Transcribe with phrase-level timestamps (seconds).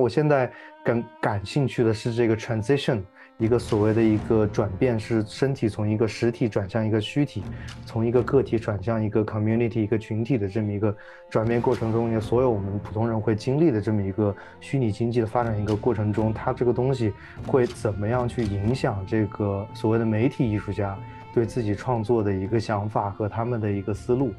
[0.00, 0.50] 我现在
[0.84, 3.02] 感感兴趣的是这个 transition。
[3.38, 7.42] 一个所谓的一个转变，是身体从一个实体转向一个虚体，
[7.84, 10.96] 从一个个体转向一个 community 一个群体的这么一个
[11.28, 17.12] 转变过程中，也所有我们普通人会经历的这么一个虚拟经济的发展一个过程中，它这个东西
[17.46, 20.98] 会怎么样去影响这个所谓的媒体艺术家
[21.34, 24.32] 对自己创作的一个想法和他们的一个思路。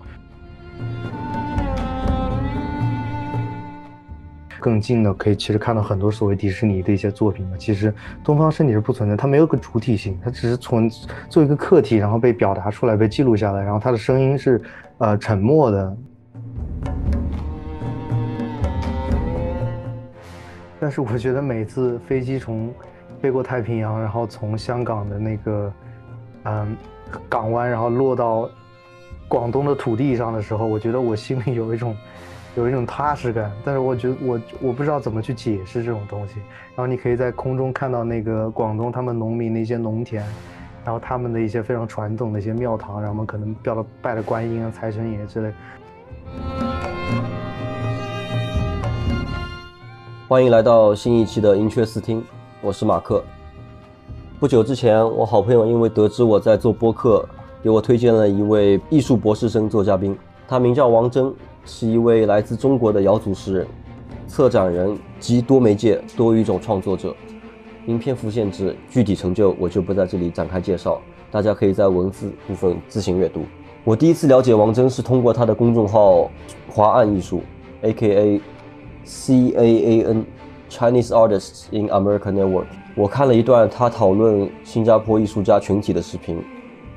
[4.59, 7.93] 更近的可以其实看到很多所谓迪士尼的一些作品嘛，其实
[8.23, 10.89] 东方身体是不存在，它没有个主体性，它只是从
[11.29, 14.61] 做一个客体，然后被表达出来，被记录下来，然后它的声音是
[14.97, 15.97] 呃沉默的。
[20.79, 22.73] 但是我觉得每次飞机从
[23.21, 25.73] 飞过太平洋，然后从香港的那个
[26.43, 26.77] 嗯
[27.29, 28.49] 港湾，然后落到
[29.27, 31.95] 广东的土地上的时候，我觉得我心里有一种。
[32.57, 36.33] 有一种踏实感，但是我觉得我我不知道怎么去解释这种东西。
[36.75, 40.25] 然后你可以在空中看到那个广东他们农民的一些农田，
[40.83, 45.53] 然后他们的一些非常传统的一些庙堂，然后们可能拜了拜了观音啊、财神爷之类。
[50.27, 52.23] 欢迎来到新一期的音雀四听，
[52.59, 53.23] 我是马克。
[54.39, 57.23] 不久之前，我好朋友因为得知我在做播客，
[57.61, 61.31] 给我推荐了一位艺术博士生做嘉宾，他名叫王峥。
[61.67, 63.67] 是一位来自中国的瑶族诗人、
[64.25, 67.13] 策展人及多媒介多语种创作者。
[67.85, 70.99] 因篇幅限制，具体成就我就不在这里展开介绍，
[71.29, 73.43] 大家可以在文字部分自行阅读。
[73.83, 76.29] 我第一次了解王峥是通过他的公众号
[76.67, 77.41] “华岸艺术
[77.81, 78.41] ”（A.K.A.
[79.05, 80.25] C A A N
[80.69, 82.65] Chinese Artists in America Network）。
[82.95, 86.43] 我看了一段他讨论新加坡艺术家群体的视频，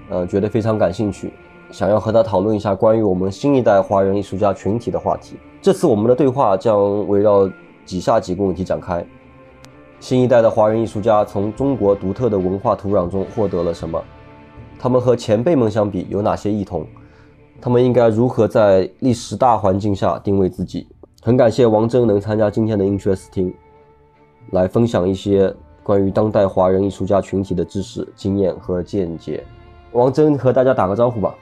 [0.08, 1.30] 呃，觉得非常感兴趣。
[1.70, 5.36] 想要和他讨论一下关于我们新一代华人艺术家群体的话题。
[5.62, 7.50] 这次我们的对话将围绕
[7.88, 9.04] 以下几个问题展开：
[10.00, 14.02] 新一代的华人艺术家从中国独特的文化土壤中获得了什么？
[14.78, 16.86] 他们和前辈们相比有哪些异同？
[17.60, 20.88] 他们应该如何在历史大环境下定位自己？
[21.22, 23.52] 很感谢王峥能参加今天的 Interesting，
[24.52, 29.44] 来分享一些关于当代华人艺术家群体的知识、经验和见解。
[29.92, 31.34] 王峥和大家打个招呼吧。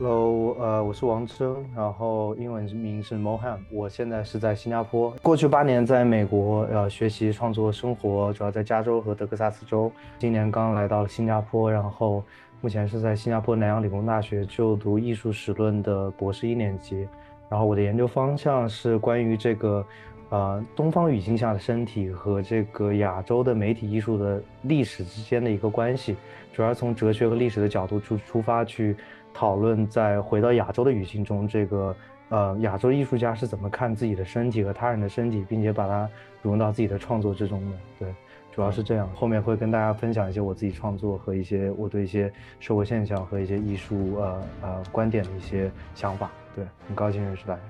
[0.00, 12.22] Hello，呃，我是王峥，然后英文名是 Mohan，我现在是在新加坡，过去八年在美国呃学习创作生活，主要在加州和德克萨斯州，今年刚来到了新加坡，然后
[12.60, 17.08] 目前是在新加坡南洋理工大学就读艺术史论的博士一年级，
[17.48, 19.84] 然后我的研究方向是关于这个
[20.28, 26.14] 呃东方语境下的身体和这个亚洲的媒体艺术的历史之间的一个关系，
[26.52, 28.94] 主要从哲学和历史的角度出出发去。
[29.38, 31.94] 讨论在回到亚洲的语境中，这个
[32.30, 36.10] 呃亚洲艺术家是怎么看自己的身体和他人的身体，并且把它
[36.42, 37.76] 融入到自己的创作之中的。
[38.00, 38.14] 对，
[38.50, 39.08] 主要是这样。
[39.14, 46.32] 后面会跟大家分享一些我自己创作和一些我对一些社会现象和一些艺术呃呃观点的一些想法。
[46.56, 47.60] 对，很高兴认识大家。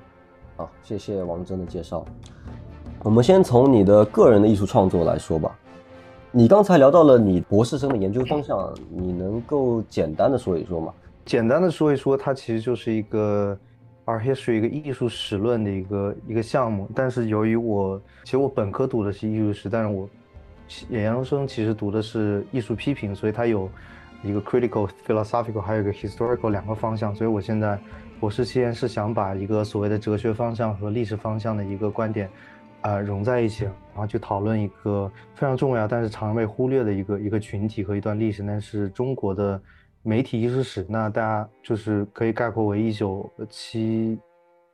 [0.56, 2.02] 好，谢谢王真的介绍。
[3.00, 5.54] 我们先从你的个人的艺术创作来说吧。
[6.30, 10.94] 你刚才聊到了你博士生的研究方向，你能够简单的说一说吗？
[11.28, 13.54] 简单的说一说，它其实就是一个
[14.06, 16.88] art history 一个艺术史论的一个一个项目。
[16.94, 20.08] 但是由于我其实我本科读的是艺术史，但是我
[20.88, 23.70] 研究生其实读的是艺术批评，所以它有
[24.22, 27.14] 一个 critical philosophical，还有一个 historical 两个方向。
[27.14, 27.78] 所以我现在
[28.18, 32.30] 博士期间是想把一个所谓的哲学方向和历史方向的一个观点
[32.80, 39.60] 啊融在一起，然后去讨论一个非常重要但是常被忽略的一个一个群体和一段历史，那是中国的。
[40.08, 44.18] 媒体艺术史，那大家就是可以概括为一九七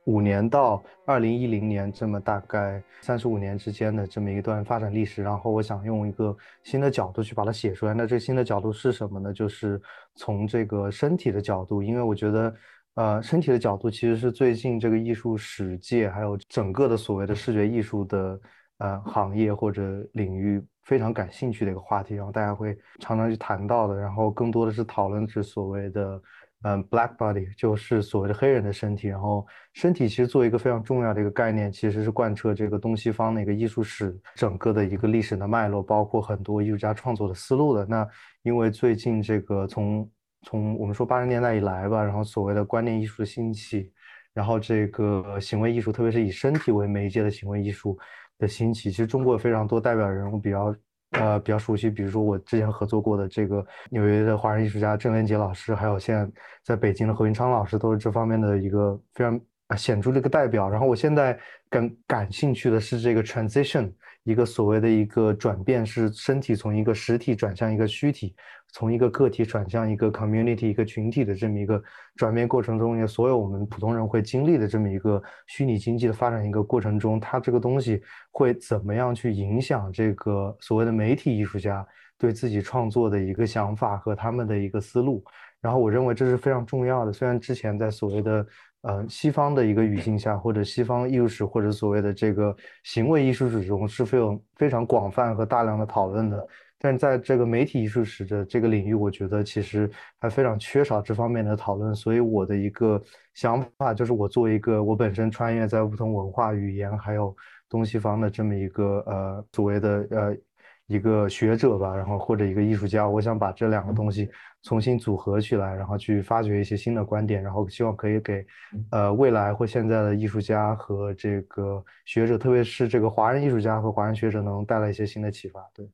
[0.05, 5.21] 五年到二零一零年这么大概三十五年之间的这么一段发展历史。
[5.21, 7.93] 然后我想用一个新的角度去把它写出来。
[7.93, 9.33] 那这新的角度是什么呢？
[9.33, 9.81] 就是
[10.15, 12.55] 从这个身体的角度，因为我觉得，
[12.93, 18.39] 呃，身体的角度其实是最近这个艺术史界还有整个的所谓的视觉艺术的
[18.77, 19.83] 呃行业或者
[20.13, 20.65] 领域。
[20.85, 26.21] 非常感兴趣的一个话题，然后大家会常常去谈到的，然后更多的是讨论是所谓的，
[26.61, 29.07] 嗯，black body，就是所谓的黑人的身体。
[29.07, 37.85] 然后身体其实作为一个非常重要的一个概念，其实是贯彻这个东西方的一个艺术史整个的一个历史的脉络，包括很多艺术家创作的思路的。
[37.85, 38.07] 那
[38.43, 40.09] 因为最近这个从
[40.43, 43.91] 从我们说八十年代以来吧，然后所谓的观念艺术的兴起，
[44.33, 47.97] 然后这个行为艺术，特别是以身体为媒介的行为艺术。
[48.37, 50.75] 的兴起，其实中国有非常多代表人物比较，
[51.11, 56.29] 呃，比较熟悉，比如说我之前合作过的这个纽约的华人艺术家郑连杰老师，还有现在
[56.63, 59.39] 在北京的何云昌老师，都是这方面的一个非常
[59.77, 60.69] 显著的一个代表。
[60.69, 61.37] 然后我现在
[61.69, 63.91] 感感兴趣的是这个 transition，
[64.25, 68.35] 一个所谓的一个转变，是身体从一个实体转向一个虚体。
[68.73, 71.81] 从一个个体转向一个 community 一个群体的这么一个
[72.17, 78.01] 转变过程中，也所有我们普通人会经历的这么一个虚拟经济的发展一个过程中，它这个东西
[78.31, 81.87] 会怎么样去影响这个所谓的媒体艺术家
[82.17, 85.23] 对自己创作的一个想法和他们的一个思路？
[85.61, 87.13] 然后我认为这是非常重要的。
[87.13, 88.45] 虽然之前在所谓的
[88.87, 96.47] 呃西方的一个语境下，或者西方艺术史或者所谓的这个行为艺术史中是非常非常广泛和大量的讨论的。
[96.77, 99.89] 但在这个媒体艺术史的这个领域，我觉得其实
[100.19, 101.95] 还非常缺少这方面的讨论。
[101.95, 103.01] 所以我的一个
[103.33, 107.35] 想法就是，我作为一个我本身穿越在不同文化、语言还有
[107.69, 110.37] 东西方的这么一个呃所谓的呃
[110.87, 114.29] 一个学者吧，然后或者一个艺术家，我想把这两个东西
[114.63, 118.45] 重新组合起来，然后去发掘一些新的观点，然后希望可以给
[118.91, 125.59] 呃未来或现在的艺术家和这个学者，特别是这个华人艺术家和华人学者，能带来一些新的启发。
[125.73, 125.89] 对。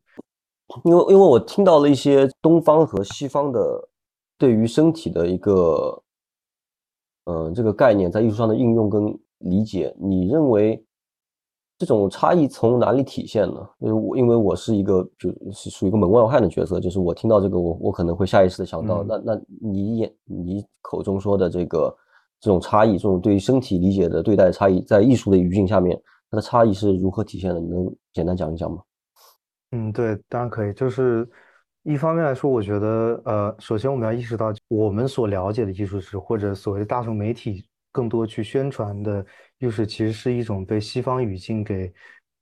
[0.85, 3.89] 因为因为我听到了一些东方和西方的
[4.37, 6.01] 对于身体的一个，
[7.25, 10.81] 嗯，这个概念在艺术上的应用跟理解，你认为
[11.81, 13.67] 这种差异从哪里体现呢？
[13.79, 21.97] 因为我因为我是一个就是属于一个门外汉的角色，就是我听到这个，我我可能会下意识的想到，那那你眼你口中说的这个
[22.39, 25.99] 这种差异，这种对于身体理解的对待差异，在艺术的语境下面，
[26.29, 27.59] 它的差异是如何体现的？
[27.59, 28.83] 你能简单讲一讲吗？
[29.71, 30.73] 嗯，对，当然可以。
[30.73, 31.27] 就是
[31.83, 39.25] 一方面来说，我觉得，呃，首先我们要意识到，我们所了解的艺术史，或者所谓的大众媒体更多去宣传的
[39.59, 41.93] 又是，其实是一种被西方语境给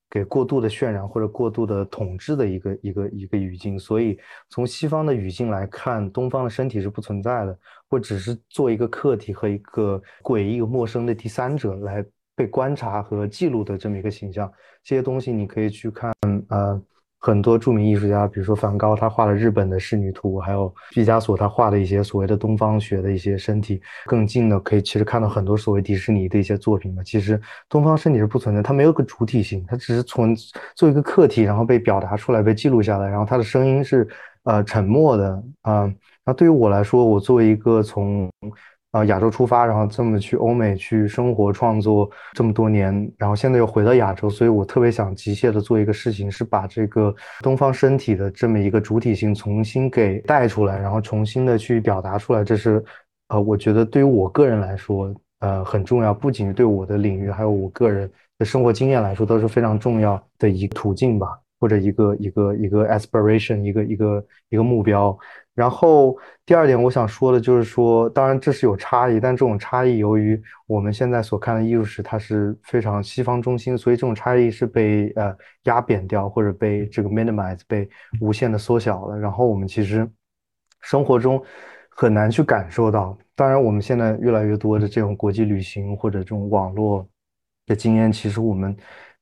[0.09, 3.77] 给过度的渲染或者过度的统治的一个一个一个语境。
[3.77, 4.17] 所以，
[4.49, 7.59] 从西方的语境来看，东方的身体是不存在的，
[7.89, 12.05] 或只是做一个客体和一个诡异、陌生的第三者来
[12.35, 14.51] 被观察和记录的这么一个形象。
[14.83, 16.13] 这些东西你可以去看，
[16.49, 16.81] 呃。
[17.19, 23.81] 很多著名艺术家，比如说梵高，他画了日本的仕女图，还有毕加索，他画的一些所谓的东方学的一些身体。
[24.05, 27.03] 更近的，可以其实看到很多所谓迪士尼的一些作品嘛。
[27.03, 30.33] 其实东方身体是不存在，它没有个主体性，它只是从
[30.75, 34.07] 做一个客体，然后被表达出来，被记录下来，然后它的声音是
[34.43, 35.93] 呃沉默的啊。
[36.25, 38.29] 那对于我来说，我作为一个从
[38.91, 52.43] 啊，亚洲出发，然后这么去欧美去生活创作这么多年，然后现在又回到亚洲，所以我特别想急切的做一个事情，是把这个东方身体的这么一个主体性重新给带出来，然后重新的去表达出来。
[52.43, 52.83] 这是，
[53.27, 58.09] 呃，我觉得对于我个人来说，呃，很重要，不仅是对我的领域，还有我个人
[58.39, 65.15] 的生活经验来说，都是非常重要的一个途径吧，或者一个一个一个 aspiration，一个一个一个目标。
[65.55, 77.89] 然后第二点，我想说的就是说，当然这是有差异，但这种差异由于我们现在所看的艺术史，它是非常西方中心，所以这种差异是被呃压扁掉，或者被这个 minimize，被
[78.21, 79.19] 无限的缩小了。
[79.19, 80.09] 然后我们其实
[80.79, 81.43] 生活中
[81.89, 83.17] 很难去感受到。
[83.35, 87.05] 当然，我们现在越来越多的这种国际旅行或者这种网络
[87.65, 88.73] 的经验，其实我们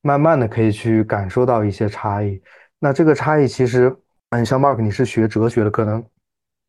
[0.01, 2.39] 慢慢的可以去感受到一些差异。
[2.77, 3.95] 那这个差异其实，
[4.29, 6.05] 嗯，像 Mark，你是学哲学的，可能。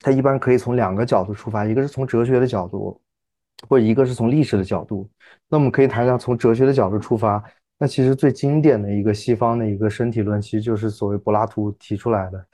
[0.01, 3.01] 它一般可以从两个角度出发，一个是从哲学的角度，
[3.69, 5.09] 或者一个是从历史的角度。
[5.49, 7.43] 那我们可以谈一下从哲学的角度出发。
[7.79, 12.47] 那其实最经典的一个西方的一个身体论，其实就是所谓柏拉图提出来的。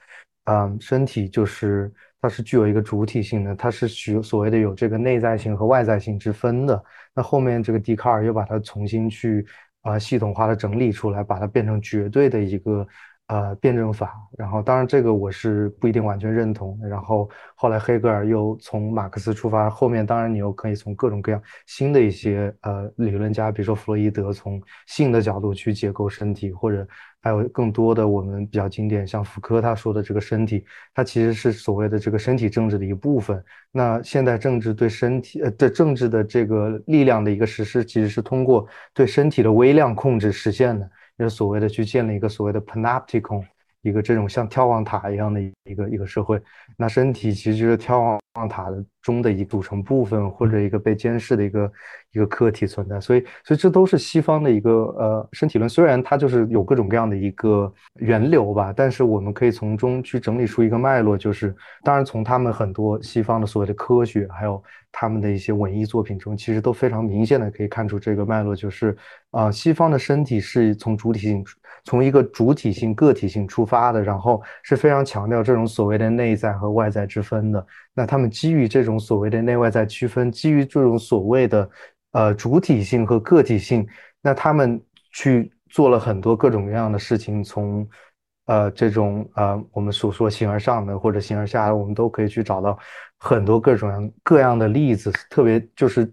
[0.45, 6.83] 嗯，身体就是它是具有一个主体性的，它是需所谓的有这个内在性和外在性之分的。
[7.13, 9.45] 那后面这个笛卡尔又把它重新去
[9.81, 12.87] 啊系统化的整理出来，把它变成绝对的一个。
[13.27, 16.79] 呃，辩证法，然后当然这个我是不一定完全认同。
[16.87, 26.87] 然后后来黑格尔又从马克思出发，后面当然你又可以从各种各样新的一些呃理论家，比如说弗洛伊德，从性的角度去解构身体，或者
[27.19, 30.63] 还有更多的我们比较经典，像福柯他说的这个身体，
[30.93, 33.43] 它其实是所谓的这个身体政治的一部分。
[33.71, 40.87] 那现代政治对身体呃对政治的这个力量的一个实施，其实是通过对身体的微量控制实现的。
[41.17, 43.45] 就是所谓的去建立一个所谓的 panopticon，
[43.85, 46.41] 一个这种像眺望塔一样的一个一个社会。
[46.75, 51.71] 那身体其实就是眺望塔的中的一组成部分，或者一个被监视的一个
[52.13, 52.99] 一个客体存在。
[52.99, 55.69] 所以，所以这都是西方的一个呃身体论。
[55.69, 61.15] 虽然它就是有各种各样的一个源流吧，但是我们可以从中去整理出一个脉络。
[61.15, 64.61] 就是当然从他们很多西方的所谓的科学，还有
[64.91, 68.97] 他们的一些文艺作品中，其实都非常明显的可以看出这个脉络，就是
[69.29, 71.45] 啊，西方的身体是从主体性。
[71.85, 77.65] 从一个主体性、个体性出发的，然后是非常强调这种所谓的内在和外在之分的。
[77.93, 81.69] 那他们基于这种所谓的内外在区分，基于这种所谓的
[82.11, 83.87] 呃主体性和个体性，
[84.21, 84.81] 那他们
[85.13, 87.87] 去做了很多各种各样的事情，从
[88.47, 92.77] 呃这种呃我们所说形而上的或者形而下的，我们都可以去找到
[93.19, 96.11] 很多各种各样的例子，特别就是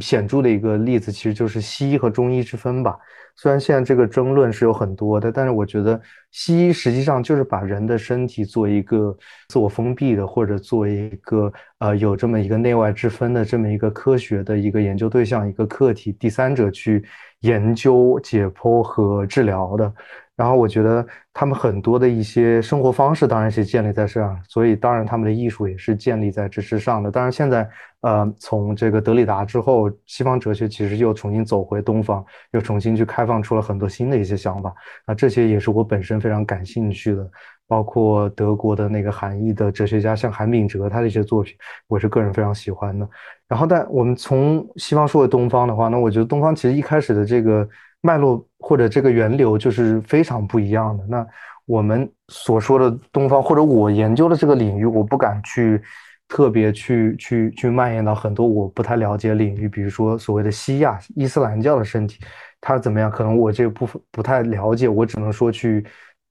[0.00, 2.96] 显著的一个例子，其实就是西医和中医之分吧。
[3.34, 5.98] 虽然现在这个争论是有很多的，但是我觉得
[6.30, 9.16] 西医实际上就是把人的身体做一个
[9.48, 17.02] 自我封闭的，或者做一个呃有这么一个内外之分的这么一个科学的一个研究对象，一个客体，第三者去
[17.40, 19.92] 研究、解剖和治疗的。
[20.34, 27.10] 然后我觉得他们很多的一些生活方式当然是建立在这样，所以当然他们的艺术也是建立在这之上的。
[27.10, 27.68] 当然现在，
[28.00, 34.74] 呃，从这个德里达之后，西方哲学其实又重新走回东方，又重新去开放出了很多新的一些想法。
[35.06, 37.30] 那，这些也是我本身非常感兴趣的，
[37.68, 41.54] 包括德国的那个韩裔的哲学家，像韩炳哲他的一些作品，
[41.88, 43.06] 我是个人非常喜欢的。
[43.46, 47.68] 然后，但我们从西方说回东方的话，那我觉得东方其实一开始的这个。
[48.04, 51.04] 脉络或者这个源流就是非常不一样的。
[51.06, 51.26] 那
[51.66, 55.82] 我们所说的东方，或者我研究的这个领域，我不敢去
[56.28, 62.18] 特别去去去蔓延到很多我不太了解领域，比如说所谓的西亚伊斯兰教的身体，
[62.60, 63.10] 它怎么样？
[63.10, 65.84] 可能我这部分不太了解，我只能说去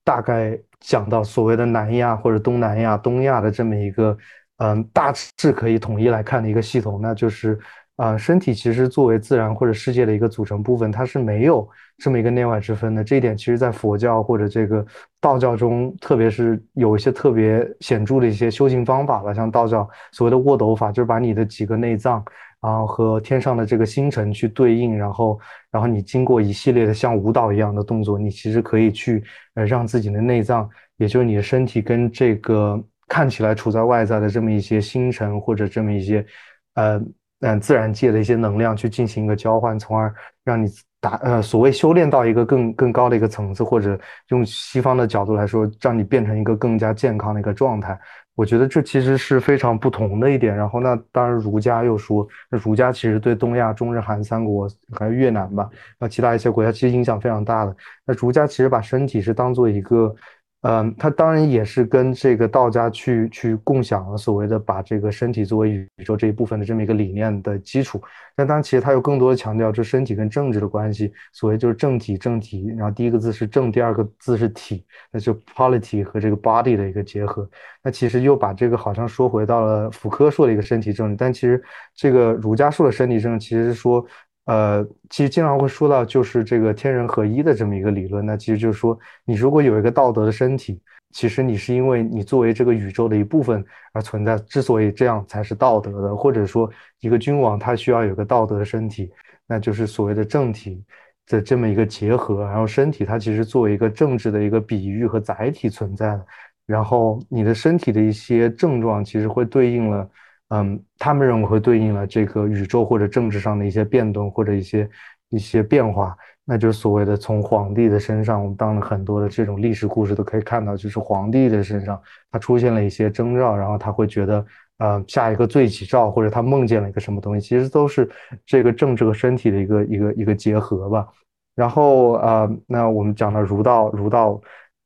[0.03, 4.17] 大概讲到所谓的南亚或者东南亚、东亚的这么一个
[4.57, 7.59] 嗯大致可以统一来看的一个系统，那就是。
[7.97, 11.69] 啊，身体其实作为自然或者世界的一个组成部分，它是没有
[12.01, 13.03] 这么一个内外之分的。
[13.03, 14.84] 这一点其实，在佛教或者这个
[15.22, 22.24] 道教中，特别是有一些特别显著的一些修行方法吧，像道教所谓的卧斗法，就是把你的几个内脏，
[22.60, 25.39] 然后和天上的这个星辰去对应，然后，
[25.70, 30.67] 然后你经过一系列的像舞蹈一样的动作，你其实可以去呃让自己的内脏，
[30.98, 36.25] 也就是你的身体跟这个看起来处在外在的这么一些星辰或者这么一些，
[36.74, 37.00] 呃。
[37.43, 40.70] 嗯，自然界的一些能量去进行一个交换，从而让你
[41.01, 48.00] 达呃所谓修炼到一个更更高的一个层次，或者用西方的角度来说，让你变成一个更加健康的一个状态。
[48.36, 50.55] 我觉得这其实是非常不同的一点。
[50.55, 57.75] 然后那当然儒家又说，那儒家其实对东亚、中日韩三国还有越南吧，那其他一些国家其实影响非常大的。
[58.05, 60.15] 那儒家其实把身体是当做一个。
[60.63, 67.99] 嗯，他当然也是跟这个道家去去共享了所谓的把这个身体作为宇宙这一部分的这么一个理念的基础。
[68.35, 71.11] 但当然，其实他有更多的强调，就身体跟政治的关系。
[71.33, 77.49] 所谓就是政体政体，然后第一个字是政，第二个字是体，那就 polity 和这个 body 的一个结合。
[77.83, 81.59] 那其实又把这个好像说回到了福柯说的一个身体政治，但其实
[81.95, 84.05] 这个儒家说的身体政治，其实是说。
[84.45, 88.25] 呃，其实经常会说到，就是这个天人合一的这么一个理论。
[88.25, 90.81] 那其实就是说，你如果有一个道德的身体，
[91.12, 94.38] 其实你是因为你作为这个宇宙的一部分而存在。
[94.39, 96.69] 之所以这样才是道德的，或者说
[97.01, 99.12] 一个君王他需要有个道德的身体，
[99.45, 100.83] 那就是所谓的政体
[101.27, 102.43] 的这么一个结合。
[102.43, 106.25] 然后身体它其实作为一个政治的一个比喻和载体存在的。
[106.65, 110.10] 然后你的身体的一些症状，其实会对应了。
[110.53, 114.89] 嗯，他们认为会对应了这个宇宙或者政治上的一些变动或者一些
[115.29, 121.98] 一些变化，那就是所谓的从皇帝的身上，我们当了很多的这种历史故事都可以看到，就是皇帝的身上
[122.29, 124.46] 他出现了一些征兆，然后他会觉得，
[124.79, 128.10] 呃，下一个罪己诏或者他梦见了一个什么东西，其实都是
[128.46, 131.08] 这个政治和身体的一个一个一个结合吧。
[131.55, 134.41] 然后呃，那我们讲到儒道，儒道，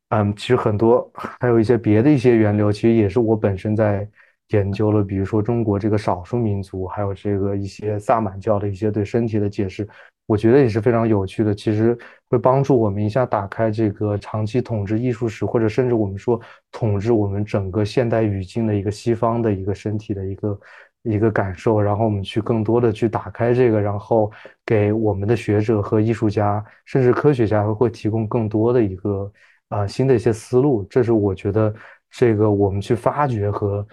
[0.09, 4.07] 嗯，其实很多还有一些别的一些源流，其实也是我本身在。
[4.49, 9.87] 研究了，比如说中国这个少数民族，还有这个一些萨满教的一些对身体的解释，
[10.27, 11.53] 我觉得也是非常有趣的。
[11.53, 11.97] 其实
[12.29, 16.39] 会帮助我们一下打开这个长期统治艺术史，或者甚至我们说
[16.71, 20.59] 统治我们整个现代语境的一个西方的一个身体的一个
[21.01, 21.81] 一个感受。
[21.81, 24.31] 然后我们去更多的去打开这个，然后
[24.63, 29.31] 给我们的学者和艺术家，甚至科学家会提供更多的一个
[29.69, 30.83] 啊新的一些思路。
[30.83, 31.73] 这是我觉得
[32.11, 33.83] 这个我们去发掘和。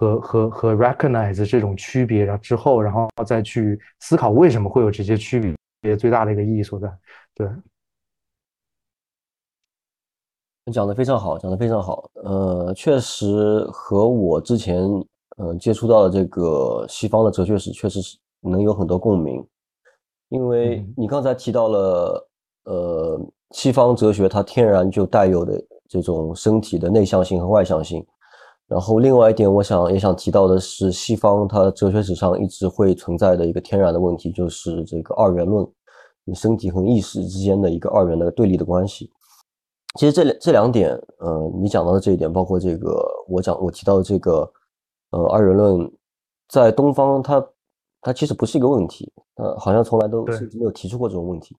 [0.00, 6.90] 和和和 recognize 这种区别，然后之后，然后再去思考为什么会有这些区别，最大的一个意义所在。
[7.34, 7.46] 对，
[10.72, 12.08] 讲的非常好，讲的非常好。
[12.14, 14.82] 呃，确实和我之前
[15.36, 19.46] 嗯接触到的这个西方的哲学史，确实是能有很多共鸣。
[20.30, 22.28] 因为你刚才提到了，
[22.64, 28.02] 呃，西方哲学它天然就带有的这种身体的内向性和外向性。
[28.70, 35.66] 然后，另外一点，我想也想提到的是，西方它哲学史上一直会存在的一个天然的问题，就是这个二元论，
[36.24, 39.10] 你身体和意识之间的一个二元的对立的关系。
[39.98, 44.48] 其实这两这两点，呃，你讲到的这一点，包括这个我讲我提到的这个，
[45.10, 45.92] 呃，二元论，
[46.48, 47.44] 在东方它
[48.00, 51.56] 它其实不是一个问题，呃，好像从来都甚至没有提出过这种问题。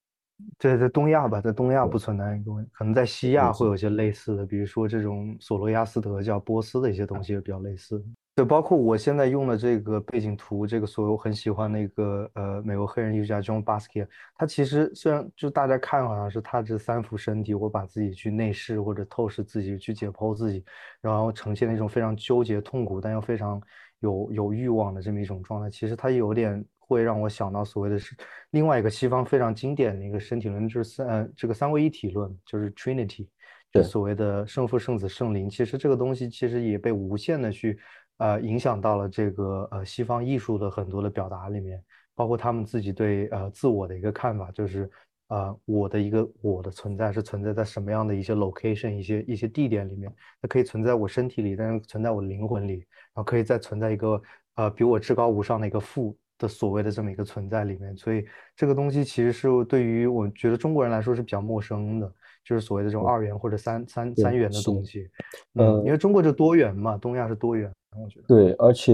[0.57, 3.75] 对，在东亚吧，在东亚不存在一个问题，可能在西亚会有。
[3.75, 7.99] 一些类似的，比如说这种索罗亚斯德教波斯的一些东西比较类似。
[8.35, 20.63] 对，包括我现在用的这个背景图，这个所有很喜欢那个呃美国黑人艺术家 John Basquiat，他其实虽然就大家看好像是他这三幅身体，我把自己去内视或者透视自己，去解剖自己，
[21.01, 23.59] 然后呈现一种非常纠结、痛苦但又非常
[24.01, 28.15] 有有欲望的这么一种状态，其实他有点会让我想到所谓的是
[28.51, 33.27] 另外一个西方非常经典的一个身体论，就是三这个三位一体论，就是 Trinity，
[33.71, 35.49] 就所谓的圣父、圣子、圣灵。
[35.49, 37.79] 其实这个东西其实也被无限的去。
[38.17, 41.83] 呃，影响到了这个呃西方艺术的很多的表达里面，
[42.13, 44.87] 包括他们自己对呃自我的一个看法，就是
[45.29, 54.21] 呃我的一个我的存在是存在在什么样的一些 location 一些一些地点里面，它可以存在我身体里，但是存在我灵魂里，然后可以再存在一个
[54.53, 62.13] 呃比我至高无上的一个父的所谓的这么一个存在里面，所以这个东西其实是对于我觉得中国人来说是比较陌生的。
[62.43, 65.07] 就是所谓的这种二元或者三三三元的东西，
[65.53, 68.25] 嗯，因为中国就多元嘛，东亚是多元，我觉得。
[68.27, 68.91] 对，而且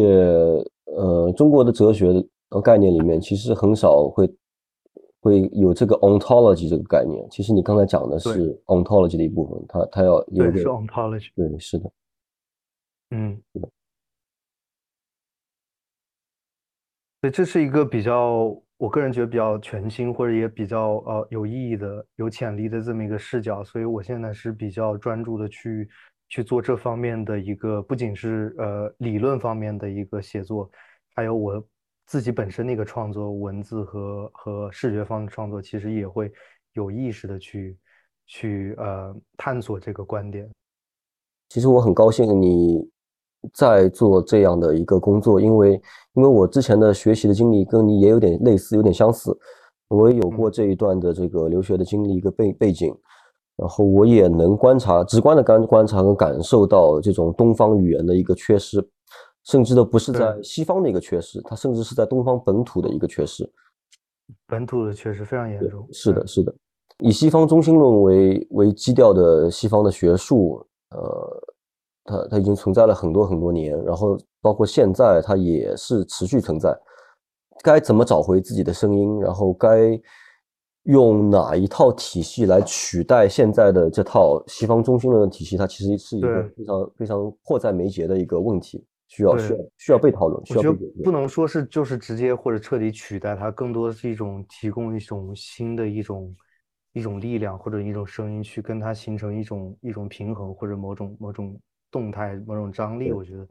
[0.84, 4.30] 呃，中国的哲学的概念里面其实很少会
[5.22, 7.26] 会有这个 ontology 这个概念。
[7.32, 11.90] 其实你刚才讲的是 ontology 的一部分，它它要有是 ontology，对，是的，
[13.12, 13.70] 嗯，是的，
[17.22, 18.56] 对，这是一个比较。
[18.80, 25.90] 我个人觉得比较全新或者也比较呃有意义的、有潜力的这么一个视角，所以我现在是比较专注的去
[26.30, 30.70] 去做这方面的一个，不仅是呃理论方面的一个写作，
[31.16, 31.68] 还有我
[32.06, 36.32] 自己本身的一个创作，文字和和视觉方的创作，其实也会
[36.74, 37.76] 有意识的去
[38.28, 40.48] 去呃探索这个观点。
[41.50, 42.88] 其实我很高兴你。
[43.54, 45.82] 在做这样的一个工作，因为
[46.14, 49.38] 因为我之前的学习的经历跟你也有点类似，有点相似，
[49.90, 52.96] 我也有过这一段的这个留学的经历一个背背景，
[53.56, 58.86] 然后我也能观察，直观的感观察和感受到这种东方语言的一个缺失，
[59.44, 63.50] 甚至都不是在西方的一个缺失，它甚至是在东方本土的一个缺失，
[64.48, 65.88] 本土的缺失非常严重。
[65.92, 66.54] 是的，是的，
[67.00, 71.44] 以西方中心论为为基调的西方的学术，呃。
[72.08, 76.76] 它它已经存在了很多很多年，然后包括现在它也是持续存在。
[77.64, 79.20] 该怎么找回自己的声音？
[79.20, 80.00] 然后该
[80.84, 85.58] 用哪一套体系来取代现在的这套西方中心论的体系？
[85.58, 90.46] 它其实是一个非常非常迫在眉睫的一个问题，需要需要需要被讨论。
[90.46, 96.34] 需要被不能说是就是直接或者彻底取代它，更多的是一种提供一种新的一种
[96.94, 101.60] 一种力量或者一种声音，去跟它形成一种一种平衡或者某种某种。
[101.92, 103.48] 动态某种张力，我觉得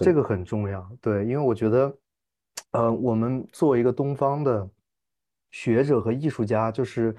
[0.00, 0.88] 这个很重要。
[1.00, 1.98] 对，因为我觉得，
[2.72, 4.68] 呃，我们作为一个东方的
[5.50, 7.14] 学者和艺术家，就是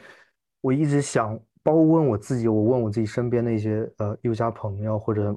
[0.62, 5.36] 我一直想，包括问我自己，我问我自己身边的一些呃艺术家朋友，或者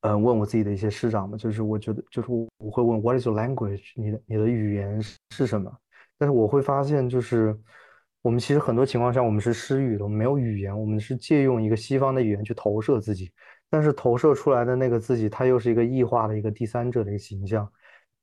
[0.00, 3.92] 呃问我自己的一些师长们，就是我觉得，就是我会问 What is your language？
[3.94, 5.72] 你的你的语言是什么？
[6.18, 7.58] 但是我会发现，就是
[8.20, 13.30] 我们其实很多情况下，我们是失语的，我们没有语言，我们是借用一个西方的语言去投射自己。
[13.70, 17.70] 但是投射出来的那个自己，它又是一个异化的一个第三者的一个形象，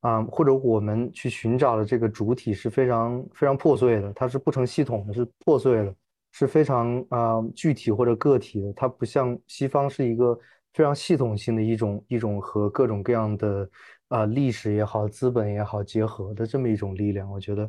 [0.00, 5.94] 啊，或者我们去寻找的这个主体是非常非常破碎的，它是不成系统的，是破碎的，
[6.32, 10.38] 是非常啊具体或者个体的，它不像西方是一个
[10.74, 13.68] 非常系统性的一种一种和各种各样的
[14.08, 17.68] 啊历史也好、资本也好结合的这么一种力量，我觉得。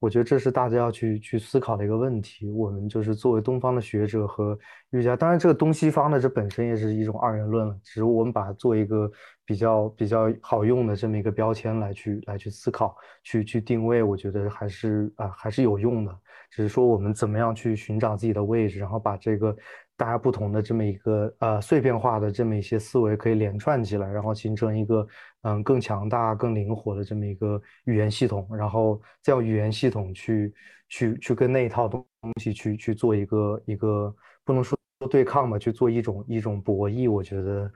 [0.00, 2.50] 我觉得这是大家要去去思考的一个问题。
[2.50, 4.58] 我们就是作为东方的学者和
[4.90, 9.08] 艺术家，当然这个东西方的这本身也是一种二元论了，只是我们把它做一个
[9.44, 16.18] 比较比较好用的这么一个标签来去来去思考，去去定位，我觉得还是啊还是有用的。
[16.50, 19.54] 只是说我们怎么样去寻找自己的位置，然后把这个。
[20.00, 25.06] 大家不同的这么一个呃碎片化的这么一些思维可以连串起来，然后形成一个
[25.42, 30.54] 嗯更强大、更灵活的这么一个语言系统，然后再用语言系统去
[30.88, 32.02] 去去跟那一套东
[32.40, 34.74] 西去去做一个一个不能说
[35.10, 37.12] 对抗吧，去做一种一种博弈。
[37.12, 37.70] 我觉得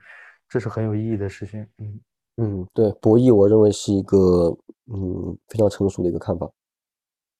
[0.49, 1.61] 这是很有意义的事情。
[1.77, 2.01] 嗯
[2.39, 4.57] 嗯，对，博弈我认为是一个
[4.87, 6.51] 嗯非常成熟的一个看法。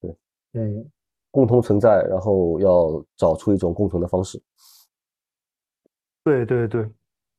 [0.03, 0.15] 对，
[0.53, 0.87] 嗯，
[1.31, 4.39] 共同存在，然后要找出一种共同的方式。
[6.25, 6.89] 对对对，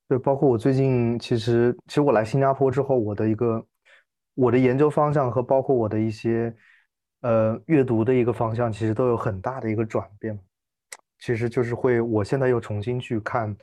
[0.08, 3.66] 对，包括我最近其实，其实我来新加坡之后，我的一个
[4.36, 6.56] 我的研究方向和包括我的一些
[7.22, 10.40] 呃阅读的一个方向，其实都有很大的一个转变。
[11.18, 13.56] 其实就是会，我现在又重新去看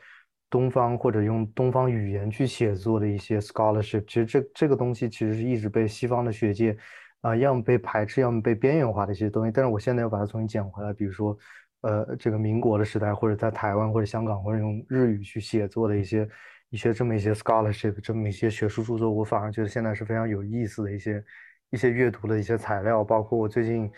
[0.51, 4.05] 东方或者用东方语言去写作的一些 scholarship。
[4.07, 6.77] 其实这这个东西其实是一直被西方的学界
[7.21, 9.53] 啊，要么被排斥，要么被边缘化的一些东西。
[9.55, 11.39] 但是我现在又把它重新捡回来，比如说，
[11.83, 16.29] 呃，这个民国的时代，或者在台湾或者香港，或者用日语去写作的一些
[16.71, 21.25] 一些这么一些 scholarship，这么一些学术著作，我反而觉得现在是非常有意思的一些
[21.71, 23.03] 一些阅读的一些材料。
[23.03, 23.91] 包括我最近，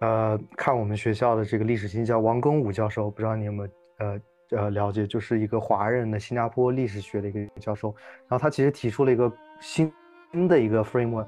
[0.00, 4.20] 呃，看我们学校的这个历史新教王庚武教授，不知道你有没有呃
[4.58, 7.94] 呃了解，就是一个华人的新加坡历史学的一个教授，
[8.28, 9.92] 然后他其实提出了一个新。
[10.32, 11.26] 新的一个 framework，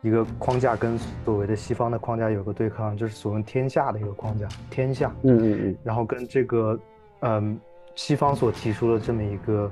[0.00, 6.78] 一个框架跟所谓的西方的框架有个对抗，就是所谓天下的一个框架，天下，嗯嗯嗯，然后跟这个，
[7.20, 7.60] 嗯，
[7.94, 9.70] 西方所提出的这么一个，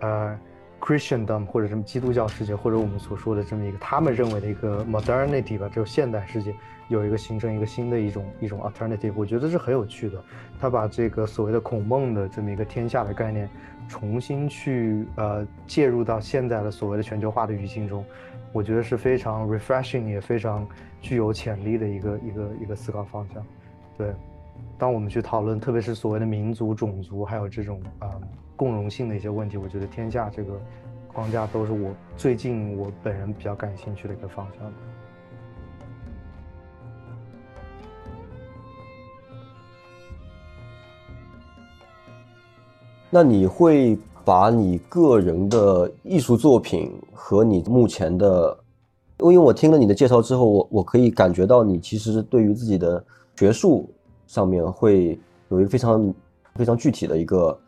[0.00, 0.36] 呃
[0.80, 6.52] ，Christiandom 或者什么基督教世界，或者我们所说的这么一个他们认为的一个 modernity 吧，就现代世界
[6.88, 10.22] 有一个形成一个新的一种一种 alternative，我觉得是很有趣的。
[10.60, 13.48] 他把这个所谓的孔孟的这么一个天下的概念。
[13.86, 18.02] 重新去呃介入到现在的所谓的全球化的语境中，
[18.50, 20.66] 我觉得是非常 refreshing 也非常
[21.02, 23.44] 具有潜力的一个一个一个思考方向。
[23.98, 24.10] 对，
[24.78, 28.10] 当我们去讨论，特别是所谓的民族、种族，还有这种啊
[28.56, 30.58] 共荣性的一些问题，我觉得天下这个
[31.06, 34.72] 框架都是我最近我本人比较感兴趣的一个方向。
[43.14, 48.58] 那你会把你个人的艺术作品和你目前的，
[49.20, 53.04] 因为我听了你的介绍之后，我我可以感觉到你其实对于自己的
[53.36, 53.88] 学术
[54.26, 55.16] 上面会
[55.48, 56.12] 有一个非常
[56.56, 57.60] 非常具体的一个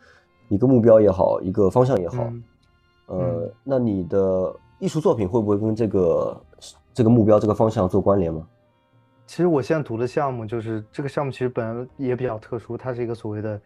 [0.49, 2.29] 一个目标也好，一个方向也好。
[3.05, 6.41] 呃，那你的艺术作品会不会跟这个
[6.93, 8.45] 这个目标这个方向做关联吗？
[9.25, 13.57] 其实我现在读的项目就是这个项目，其实本来也比较特殊，它是一个所谓的。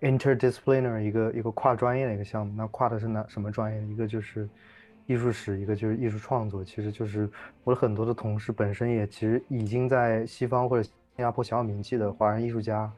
[0.00, 3.82] Interdisciplinary 一个一个跨专业的一个项目，那跨的是哪什么专业？
[3.86, 4.48] 一个就是
[5.06, 6.64] 艺术史，一个就是艺术创作。
[6.64, 7.28] 其实就是
[7.64, 12.90] 我的很多的同事本身也其实已经在西方或者新加坡小有名气的华人艺术家，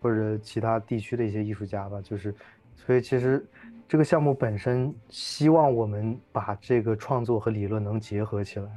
[0.00, 2.00] 或者其他地区的一些艺术家吧。
[2.00, 2.32] 就是
[2.76, 3.44] 所以其实
[3.88, 8.70] 这个项目本身希望我们把这个创作和理论能结合起来，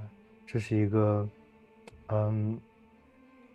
[0.47, 1.29] 这是一个
[2.07, 2.59] 嗯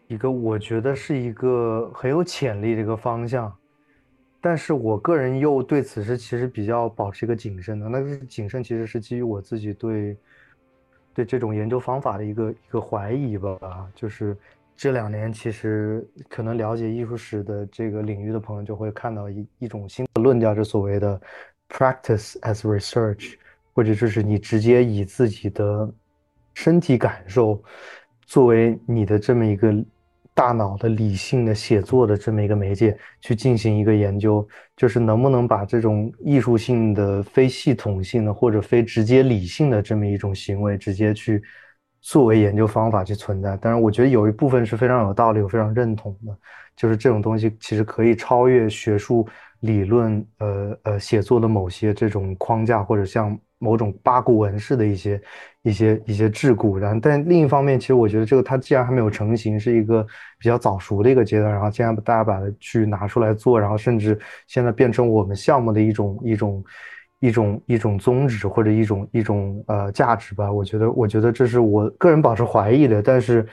[0.06, 3.52] 一个我觉得是一个很有潜力的一个方向。
[4.48, 10.16] 但是我个人又对此事其实比较保持一个谨慎的，那个谨慎其实是基于我自己对，
[11.12, 13.59] 对这种研究方法的一个一个怀疑吧。
[13.92, 14.37] 就是
[14.76, 21.20] 这两年其实可能了解艺术史的这个领域的朋友就会看到一一种新的论调，就所谓的
[21.68, 23.35] practice as research，
[23.74, 25.92] 或者就是你直接以自己的
[26.54, 27.61] 身体感受
[28.26, 29.74] 作为你的这么一个。
[30.37, 34.46] 大脑的理性的写作的这么一个媒介去进行一个研究，
[34.77, 41.42] 就是能不能把这种艺术性的、非系统性的或者非直接理性的这么一种行为，直接去
[42.03, 43.57] 作为研究方法去存在。
[43.57, 46.38] 当然，我觉得有一部分是非常有道理，我非常认同的，
[46.77, 49.27] 就是这种东西其实可以超越学术
[49.61, 53.38] 理论，呃呃，写作的某些这种框架，或者像。
[53.59, 55.18] 某种八股文式的一些、
[55.66, 60.07] 一些、一些桎梏，然后但另一方面，其实我觉得这个它既然还没有成型，是一个
[60.38, 66.64] 比较早熟的一个阶段，然后既然大家把它去拿出来做，然后甚至现在变成我们项目的一种、一种、
[67.18, 70.52] 一种、一种宗旨或者一种、一种呃价值吧。
[70.52, 73.44] 我觉得，我觉得这是我个人保持怀疑的，但是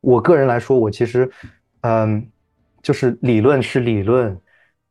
[0.00, 1.30] 我个人来说，我其实
[1.82, 2.26] 嗯，
[2.80, 4.34] 就是理论是理论，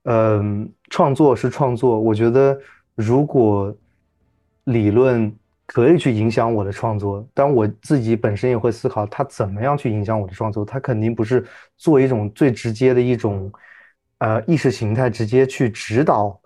[0.04, 2.00] 嗯，创作是创作。
[2.00, 2.56] 我觉得
[2.94, 3.76] 如果
[4.66, 5.34] 理论
[5.74, 10.66] 可以去影响我的创作，但我自己本身也会思考它怎么样去影响我的创作。
[10.66, 11.46] 它肯定不是
[11.78, 13.50] 做一种最直接的一种，
[14.18, 16.38] 呃，意识形态直接去指导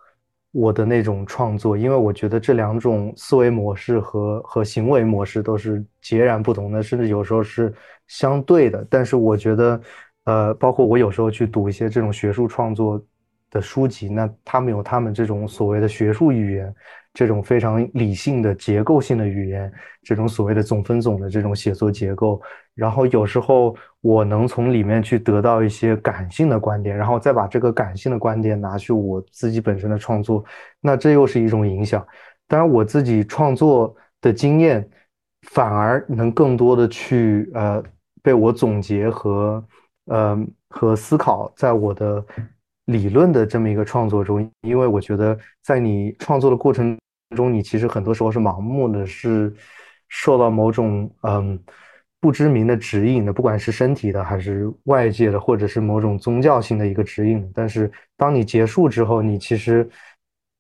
[0.52, 7.74] 我的那种创作，因为我觉得这两种思维模式和和行为模式都是截然不同的，甚至有时候是
[8.06, 8.86] 相对的。
[8.92, 9.82] 但是我觉得，
[10.26, 13.04] 呃，包括我有时候去读一些这种学术创作
[13.50, 16.76] 的书籍，那他们有他们这种所谓的学术语言。
[17.16, 19.72] 这种非常理性的结构性的语言，
[20.04, 22.42] 这种所谓的总分总的这种写作结构，
[22.74, 30.44] 然后有时候我能从里面去得到一些感性的观点，然后再把这个感性的观点拿去我自己本身的创作，
[30.82, 32.06] 那这又是一种影响。
[32.50, 34.86] 当然，我自己创作的经验
[35.44, 37.82] 反而能更多的去呃
[38.22, 39.66] 被我总结和
[40.08, 40.38] 呃
[40.70, 42.22] 和思考在我的
[42.88, 46.98] 理论的这么一个创作中，因为我觉得在你创作的过程。
[47.32, 49.54] 中，你其实很多时候是盲目的，是
[50.10, 51.60] 受到某种嗯
[52.20, 57.50] 不知名的指引的，不管是身体的还是外界的，或者是某种宗教性的一个指引。
[57.54, 59.88] 但是当你结束之后，你其实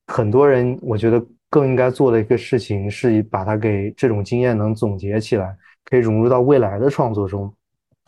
[0.08, 7.51] 很多人，我觉得更应该做的一个事情是把它给这种经验能总结起来，可以融入到未来的创作中，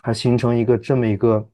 [0.04, 1.48] 它形成一个这么一个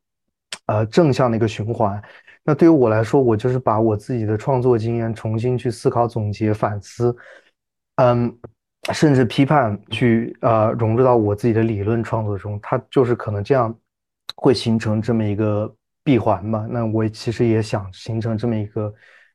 [0.66, 2.02] 呃正向的一个循环。
[2.46, 7.16] 那对于我来说，我就是把我自己的创作经验重新去思考、总结、反思，
[7.96, 8.38] 嗯，
[8.92, 12.60] 甚至批判，去呃融入到我自己的理论创作中。
[12.62, 13.74] 它就是可能这样
[14.36, 16.68] 会形成这么一个闭环吧。
[16.70, 18.94] 那我其实也想形成这么一个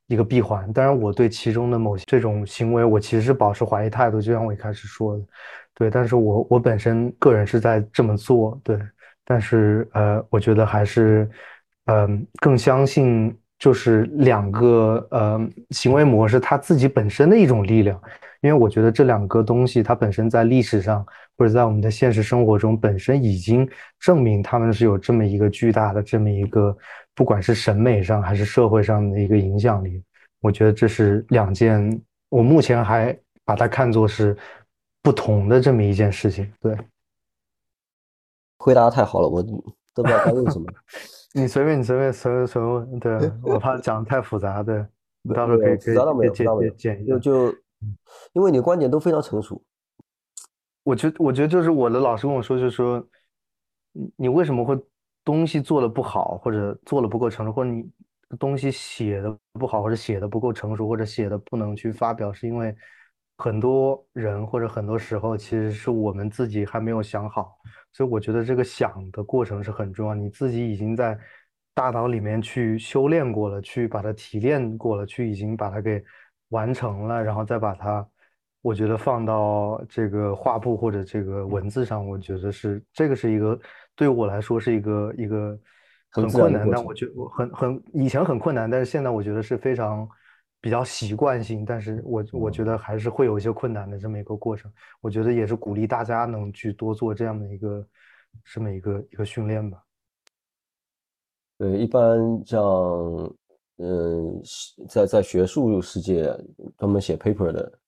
[0.09, 0.71] 一个闭环。
[0.75, 4.21] 当然，我对其中的某些这种行为，我其实是保持怀疑态度。
[4.21, 5.25] 就像我一开始说的，
[5.73, 8.79] 对，但是我我本身个人是在这么做，对，
[9.25, 11.27] 但是呃，我觉得还是。
[11.91, 17.99] 嗯，更相信就是两个呃行为模式，它自己本身的一种力量，
[18.43, 21.05] 因为我觉得这两个东西它本身在历史上
[21.39, 23.67] 或者在我们的现实生活中本身已经
[23.99, 26.77] 证明他们是有这么一个巨大的这么一个，
[27.15, 30.03] 不管是审美上还是社会上的一个影响力。
[30.41, 34.37] 我觉得这是两件，我目前还把它看作是
[35.03, 36.53] 不同的这么一件事情。
[36.61, 36.77] 对，
[38.59, 40.67] 回答的太好了，我都不知道该问什么。
[41.41, 42.99] 你随便，你随便，随便随便问。
[42.99, 44.85] 对 我怕讲的太复杂，对，
[45.35, 45.93] 到时候可以可
[46.27, 46.47] 以剪
[46.77, 47.55] 剪剪就就，
[48.33, 49.63] 因为你观点都非常成熟。
[50.83, 53.07] 我觉我觉得就是我的老师跟我说，就是说，
[53.93, 54.79] 你你为什么会
[55.25, 57.87] 东西做的不好，或者做的不够成熟，或者你
[58.39, 62.75] 东西写的不好，或者写的不够成熟，或者写的不能去发表，是因为
[63.39, 67.57] 很多人或者很多时候其实是我们自己还没有想好。
[67.93, 71.17] 所以我觉得这个想的过程是很重要，你自己已经在
[71.73, 76.03] 大脑里面去修炼过了，去把它提炼过了，去已经把它给
[76.49, 78.07] 完成了，然后再把它，
[78.61, 83.59] 我觉得放到这个画布或者这个文字上，我觉得是这个是一个
[83.95, 85.59] 对我来说是一个一个
[86.11, 90.09] 很困难，但我觉得很很以前很困难，但是现在我觉得是非常。
[90.61, 94.71] 比较习惯性，但是我我觉得还是会有一些困难的这么一个过程。
[95.01, 97.87] 我觉得也是鼓励大家能去多做这样的一个
[98.45, 99.81] 这么一个一个训练吧。
[101.59, 102.61] 对，一般像
[103.77, 104.43] 嗯，
[104.89, 106.37] 在在学术世界
[106.77, 107.79] 专门写 paper 的，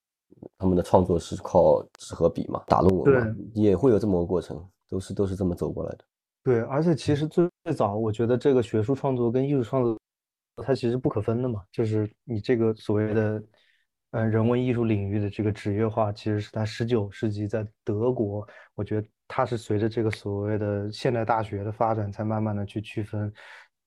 [0.57, 6.05] 他们的创作是靠纸和笔嘛，打论文嘛，也会有这么个过程，都是都是这么走过来的。
[6.45, 9.99] 对，而且其实最最早，我觉得这个学术创作跟艺术创作。
[10.57, 13.43] 它其实不可分的嘛，就是你这个所谓的，
[14.11, 23.33] 呃，人文艺术领域的这个职业化，其实是在十九世纪在德国，我觉得它是随着这个所谓的现代大学的发展才慢慢的去区分。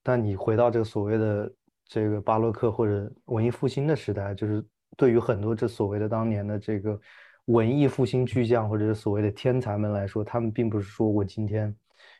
[0.02, 1.54] 但你回到这个所谓的
[1.86, 6.98] 这个巴洛克或者文艺复兴的时代，就是对于很多这所谓的当年的这个
[7.44, 11.72] 文艺复兴巨匠或者是所谓的天才们来说，他们并不是说我今天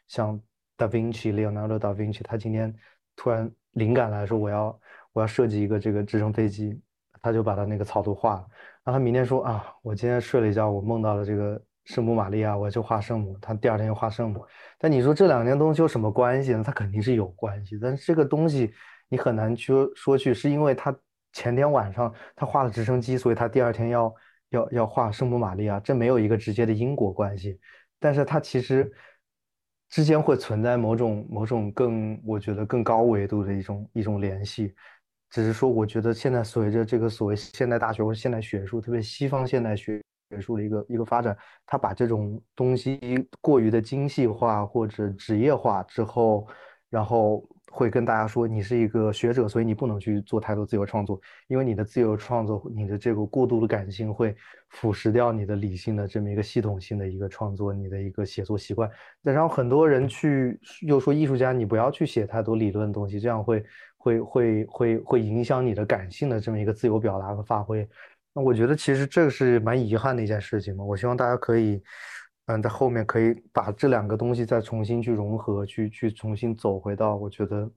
[0.06, 0.40] 像
[0.76, 2.72] 达芬奇、列奥纳多·达芬奇，他今天
[3.16, 3.50] 突然。
[3.74, 4.80] 灵感来说，我要
[5.12, 6.80] 我要设计一个这个直升飞机，
[7.22, 8.46] 他就把他那个草图画了。
[8.82, 13.36] 然后他明天说啊，我今天睡了一觉，我梦到了这个圣母玛利亚，我就画圣母。
[13.40, 14.44] 他第二天又画圣母。
[14.78, 16.62] 但你说这两件东西有什么关系呢？
[16.64, 18.72] 它肯定是有关系，但是这个东西
[19.08, 20.96] 你很难去说去，是因为他
[21.32, 24.14] 前天晚上他画了直升机，所以他第二天要
[24.50, 27.58] 要要画圣母玛利亚，这没有一个直接的因果关系。
[27.98, 28.92] 但是他其实。
[29.94, 34.74] 之间会存在某种某种更，我觉得更高维度的一种一种联系，
[35.30, 42.98] 只是说，我觉得现在随着这个所谓现代大学或现代学术，特别西方现代学学术的一个一个发展，它把这种东西
[43.40, 46.48] 过于的精细化或者职业化之后，
[46.90, 47.48] 然后。
[47.76, 54.32] 会跟大家说，你是一个学者，所以你不能去做太多自由创作，因为你的自由创作，你的这个过度的感性会
[54.68, 58.88] 腐蚀掉你的理性的这么一个系统性的一个创作，你的一个写作习惯。
[59.24, 63.64] 再然后很多人去又说艺术家，你不要去写太多理论的东西，这样会
[63.96, 67.88] 会会会会影响你的感性的这么一个自由表达和发挥。
[68.32, 70.84] 那我觉得其实这个是蛮遗憾的一件事情嘛。
[70.84, 71.82] 我希望大家可以。
[72.46, 77.70] 嗯，在后面可以把这两个东西再重新去融合，去去重新走回到我觉得，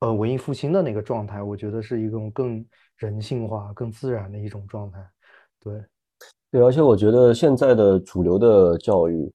[0.00, 2.62] 呃，文艺复兴的那个状态，我觉得是一种更
[2.96, 4.98] 人性化、更自然的一种状态。
[5.62, 5.82] 对，
[6.50, 9.32] 对，而且我觉得现在的主流的教育，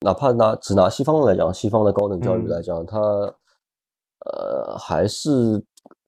[0.00, 5.62] 哪怕拿只拿西方来讲，西方的高等教育来讲，它呃还是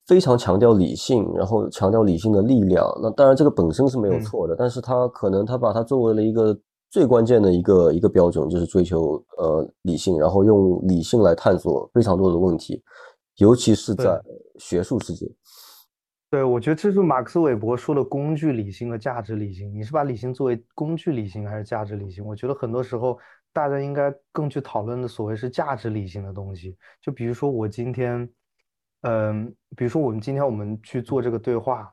[0.07, 2.91] 非常强调理性，然后强调理性的力量。
[3.03, 6.59] 那当然这个本身是没有错的，但是它可能它把它作为了一个。
[6.95, 12.85] 最关键的一个一个标准就是追求呃理性，然后用理性来探索非常多的问题，
[13.39, 14.23] 尤其是在
[14.61, 15.27] 学术世界。
[16.31, 19.75] 对，我觉得这是马克思韦伯说的工具理性和价值理性。
[19.75, 22.25] 你是把理性作为工具理性还是价值理性？
[22.25, 23.19] 我觉得很多时候
[23.53, 26.77] 大家应该更去讨论的所谓是价值理性的东西。
[27.03, 28.29] 就比如说我今天，
[29.01, 31.93] 嗯，比如说我们今天我们去做这个对话。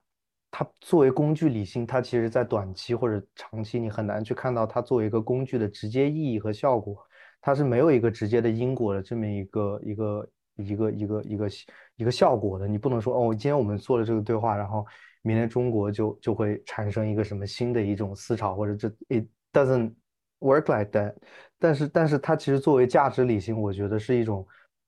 [0.53, 6.97] 它作为工具理性，它其实在短期或者长期你很难去看到它作为一个工具的直接意义和效果，
[7.39, 11.49] 它是没有一个直接的因果的这么一个一个一个一个一个
[11.95, 12.67] 一个效果的。
[12.67, 14.85] 你不能说哦，今天我们做了这个对话，然后
[15.21, 19.93] 明天中国就就会产生一个什么新的一种思潮，或者这 it doesn't
[20.39, 21.15] work like that。
[21.57, 24.45] 但是但是它其实作为价值理性，我觉得是一种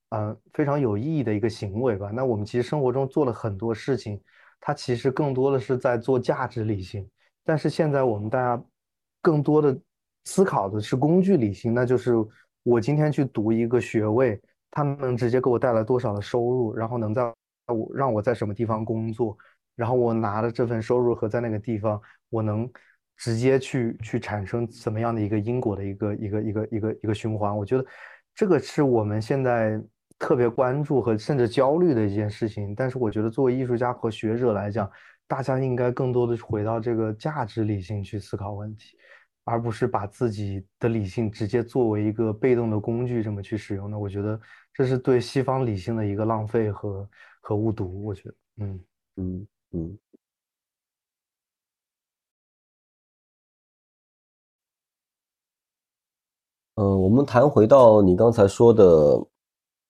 [0.09, 2.11] 嗯非常有意义的一个行为吧。
[2.13, 4.21] 那我们其实生活中做了很多事情。
[4.65, 7.05] 它其实更多的是在做价值理性，
[7.43, 8.63] 但是现在我们大家
[9.21, 9.77] 更多的
[10.23, 12.13] 思考的是工具理性，那就是
[12.63, 17.21] 我今天去读一个学位，它能直接给我带来多少的收入，然后能在
[17.67, 19.37] 我让我在什么地方工作，
[19.75, 22.71] 然后我拿了这份收入和在那个地方，我能
[23.17, 27.53] 直接去去产生怎么样的一个因果的一个一个一个一个一个循环？
[27.57, 27.85] 我觉得
[28.33, 29.77] 这个是我们现在。
[30.23, 34.89] 特别关注和甚至焦虑的一件事情，但是我觉得作为艺术家和学者来讲，
[35.27, 38.95] 大家应该更多的回到这个价值理性去思考问题，
[39.43, 43.99] 而不是把自己的理性直接作为一个被动的工具这么去使用的。
[43.99, 44.39] 我觉得
[44.73, 47.09] 这是对西方理性的一个浪费和
[47.41, 48.05] 和误读。
[48.05, 48.79] 我觉得，嗯
[49.17, 49.97] 嗯嗯。
[56.75, 59.27] 呃，我们谈回到你刚才说的。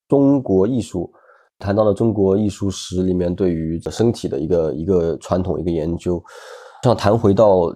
[0.08, 1.12] 中国艺术
[1.60, 6.22] 谈到了中国艺术史里面对于身体的一个一个传统一个研究，
[6.84, 7.74] 想谈回到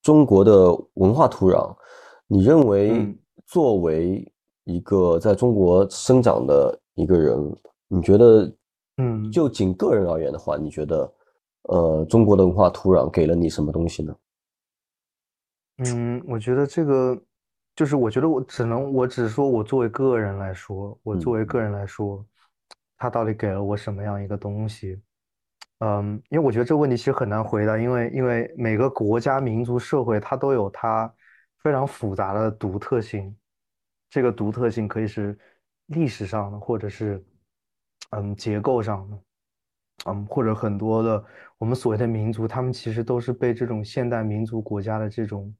[0.00, 1.74] 中国的文化土壤，
[2.26, 4.32] 你认为作为
[4.64, 7.36] 一个在中国生长的一个人，
[7.88, 8.50] 你觉得，
[8.98, 11.12] 嗯，就仅个人而言的话，你觉得，
[11.64, 14.14] 呃，中国的文化土壤给了你什么东西呢？
[15.78, 17.20] 嗯，我觉得这个。
[17.74, 22.24] 就是我觉得我只能，我只说我作为个人来说，我作为个人来说，
[22.96, 25.02] 他到底给了我什么样一个东西？
[25.80, 31.12] 嗯，因为我觉得这个问题其实很难回答，因为因为每个国家、民族、社会它都有它
[31.64, 33.36] 非常复杂的独特性，
[34.08, 35.36] 这个独特性可以是
[35.86, 37.22] 历史上的，或者是
[38.10, 39.18] 嗯结构上的，
[40.06, 41.22] 嗯或者很多的
[41.58, 45.52] 我们所谓的民族，他们其实都是被这种现代民族国家的这种。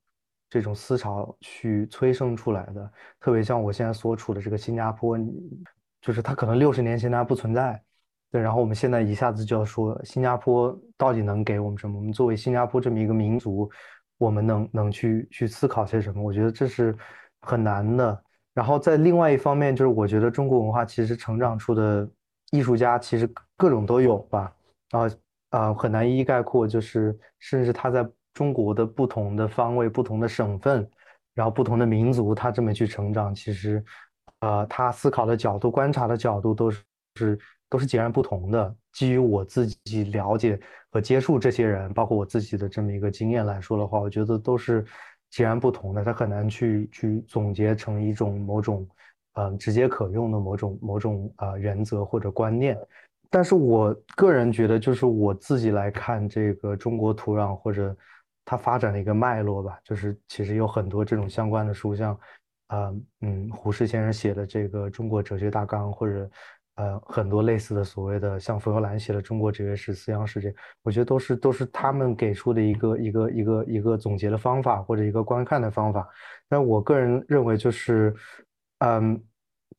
[0.50, 5.18] 这种思潮去催生出来的，特别像我现在所处的这个新加坡，
[6.00, 7.82] 就是它可能六十年前它不存在，
[8.30, 11.96] 对，然后我们现在一下子就要说新加坡到底能给我们什么？
[11.98, 13.68] 我们作为新加坡这么一个民族，
[14.16, 16.22] 我们能能去去思考些什么？
[16.22, 16.96] 我觉得这是
[17.40, 18.22] 很难的。
[18.52, 22.08] 然后在另外一方面，就是我觉得中国文化其实成长出的
[22.52, 24.54] 艺术家其实各种都有吧，
[24.90, 25.10] 啊
[25.50, 28.08] 啊，很难一一概括，就是甚至他在。
[28.34, 30.86] 中国的不同的方位、不同的省份，
[31.34, 33.82] 然后不同的民族，他这么去成长，其实，
[34.40, 36.82] 呃，他思考的角度、观察的角度都是
[37.14, 37.38] 是
[37.70, 38.76] 都是截然不同的。
[38.92, 40.58] 基于我自己了解
[40.90, 44.84] 和接触这些人，包括我自己的这么一个经验来说的话，我觉得都是
[45.30, 46.04] 截然不同的。
[46.04, 48.86] 他很难去去总结成一种某种，
[49.34, 52.76] 嗯，直接可用的某种某种呃原则或者观念。
[53.30, 57.96] 但是我个人觉得，就是我自己来看这个中国土壤或者。
[58.44, 62.18] 它发展的一个脉络吧，就是其实有很多这种相关的书，像，
[62.68, 66.30] 呃，嗯，胡适先生写的这个《中国哲学大纲》，或者，
[66.76, 76.06] 呃，很多类似的所谓的像冯友兰写的《中国哲学史思想史》这，我觉得都是都是他们给出的一个一个一个一个总结的方法或者一个观看的方法。
[76.48, 78.14] 但我个人认为，就是，
[78.80, 79.22] 嗯，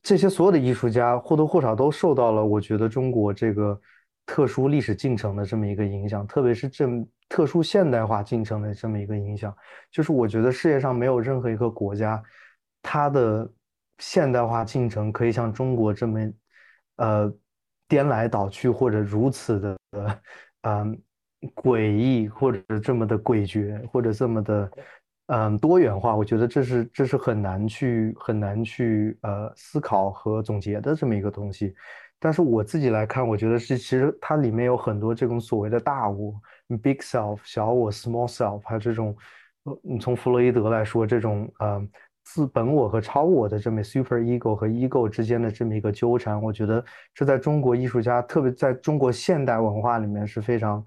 [0.02, 3.80] 这些所有的艺术家或多或少都受到了我觉得中国这个
[4.26, 6.86] 特殊历史进程的这么一个影响，特别是这。
[7.28, 9.52] 特殊现代化进程的这么一个影响，
[9.90, 12.22] 就是我觉得世界上没有任何一个国家，
[12.82, 13.52] 它的
[13.98, 16.32] 现代化进程可以像中国这么，
[16.98, 17.34] 呃，
[17.88, 19.78] 颠来倒去，或者如此的，
[20.62, 21.02] 嗯，
[21.56, 24.70] 诡异，或者这么的诡谲，或者这么的，
[25.26, 26.14] 嗯，多元化。
[26.14, 31.74] 我觉得这是这是很难去很难去呃思考和总结的这么一个东西。
[32.18, 36.34] 但是我自己来看，我觉得是其实它里面有很多这种所谓的大我。
[36.82, 39.16] Big self 小我，small self，还有这种，
[39.64, 41.80] 呃，你从弗洛伊德来说，这种呃
[42.24, 46.84] 自本我和超我的这么 super ego 和 ego 之间的这么一个纠缠，我觉得
[47.14, 50.84] 这在中国艺术家，特别在中国现代文化里面是非常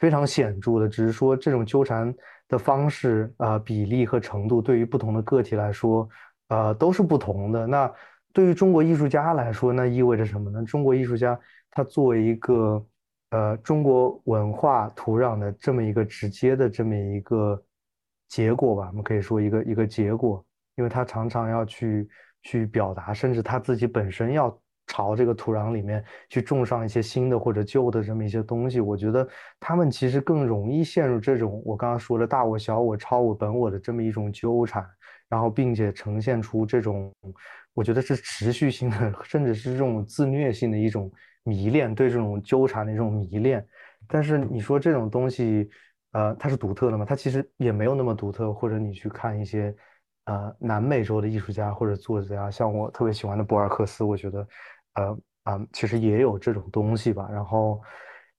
[0.00, 0.88] 非常显著的。
[0.88, 2.12] 只是说这种纠缠
[2.48, 6.08] 的方式啊比例和程度，对于不同的个体来说，
[6.48, 7.68] 呃都是不同的。
[7.68, 7.92] 那
[8.32, 10.64] 对于中国艺术家来说，那意味着什么呢？
[10.64, 11.38] 中国艺术家
[11.70, 12.84] 他作为一个。
[13.32, 17.62] 呃，中国文化土壤的这么一个直接的这么一个
[18.26, 22.08] 结果吧，我们可以说一个一个结果，因为他常常要去
[22.42, 29.24] 去表达，甚至他自己本身要朝这个土壤里面去种上一些新的或者旧的这么一些东西，我觉得
[29.60, 34.84] 他们其实更容易陷入这种我刚刚说的大我、小我、超我、本我的这么一种纠缠，
[35.28, 37.14] 然后并且呈现出这种
[37.74, 41.10] 我觉得是持续性的，甚至是这种自虐性的一种
[41.44, 43.66] 迷恋，对这种纠缠的一种迷恋。
[44.08, 45.70] 但是你说这种东西，
[46.12, 47.04] 呃，它是独特的吗？
[47.04, 48.52] 它其实也没有那么独特。
[48.52, 49.74] 或者你去看一些，
[50.24, 54.48] 呃，南美洲的艺术家或者作家，像我特别喜欢的博尔赫斯，我觉得，
[54.94, 57.28] 呃，啊，其实也有这种东西吧。
[57.30, 57.80] 然后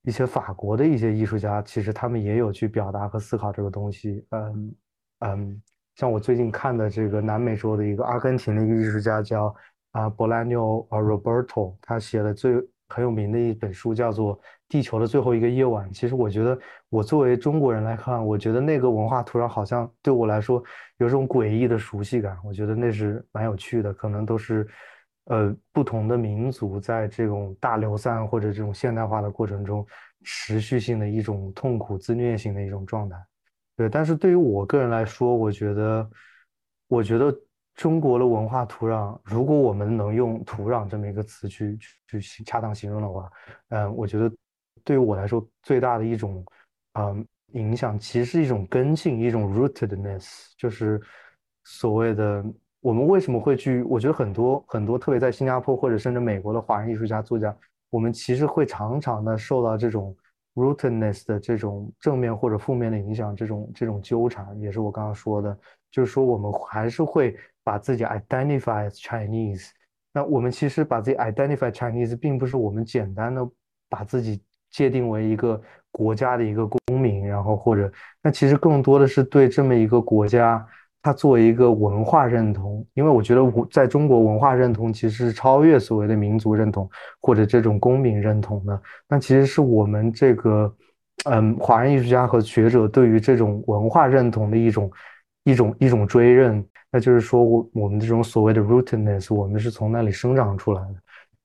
[0.02, 4.26] 一些法国的一些艺术家，其实他们也有去表达和思考这个东西。
[4.32, 4.76] 嗯
[5.20, 5.62] 嗯，
[6.02, 9.56] 像我最近看的这个南美洲的一个阿根廷的一个艺术家叫
[9.92, 12.60] 啊博拉纽啊 Roberto，他写的最。
[12.94, 14.38] 很有名的一本书叫做
[14.68, 15.88] 《地球的最后一个夜晚》。
[15.98, 20.62] 其实我觉得，我作为中国人来看，我觉得那个文化土壤好像对我来说
[20.98, 22.38] 有种诡异的熟悉感。
[22.44, 24.68] 我觉得那是蛮有趣的，可能都是，
[25.28, 29.88] 呃，不同的民族在这种大流散或者这种现代化的过程中，
[30.26, 33.16] 持续性的一种痛苦自虐性的一种状态。
[33.82, 36.10] 对，但是对于我个人来说，我觉得，
[36.88, 37.36] 我觉得。
[37.74, 43.32] 中国的文化土壤，如果我们能用“土壤”这么一个词去去恰当形容的话，
[43.70, 44.30] 嗯，我觉得
[44.84, 46.46] 对于我来说最大的一种，
[47.00, 51.02] 嗯，影响其实是一种根性，一种 rootedness，就是
[51.64, 52.44] 所谓的
[52.82, 53.82] 我们为什么会去？
[53.84, 57.56] 我觉得很多很多，特别在新加坡或者甚至美国的华人艺术家作家，
[57.90, 60.16] 我们其实会常常的受到这种
[60.56, 65.58] rootedness 的这种正面或者负面的影响，这种这种纠缠，也是我刚刚说的，
[65.92, 67.36] 就是说我们还是会。
[67.64, 69.68] 把自己 identify as Chinese，
[70.12, 73.48] 那我们其实把自己 identify Chinese，并不是我们简单的
[73.88, 74.42] 把自己
[74.72, 77.90] 界定为一个国家的一个公民，然后或者
[78.20, 80.68] 那其实更多的是对这么一个国家，
[81.02, 82.86] 它作为一个文化认同。
[82.94, 86.90] 因为我觉得我在中国文化认同其实是超越所谓的民族认同
[87.22, 88.82] 或者这种公民认同的。
[89.08, 90.74] 那其实是我们这个
[91.26, 94.92] 嗯华人艺术家和学者对于这种文化认同的一种
[95.44, 96.66] 一种一种追认。
[96.94, 100.96] 那就是说，我我们这种所谓的 rootedness，我们是从那里生长出来的，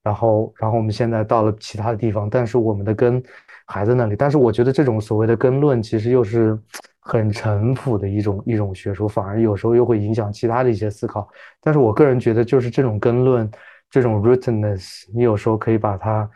[0.03, 3.23] 然后，然后我们现在到了其他的地方，但是我们的根
[3.65, 4.17] 还在那里。
[4.17, 6.59] 但是我觉得这种所谓的根论，其实又是
[7.07, 11.29] 很陈腐的一种一种学说，反而有时候又会影响其他的一些思考。
[11.61, 13.49] 但是我个人觉得，就是这种根论，
[13.89, 16.31] 这种 rootness，你有时候可以把它，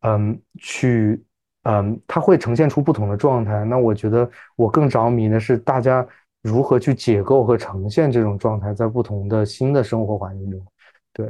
[0.00, 1.22] 嗯，去，
[1.64, 3.64] 嗯，它会呈现出不同的状态。
[3.64, 6.06] 那我觉得我更着迷的是大家。
[6.44, 10.62] 如何去解构和呈现这种状态，在不同的新的生活环境中？
[11.14, 11.26] 对，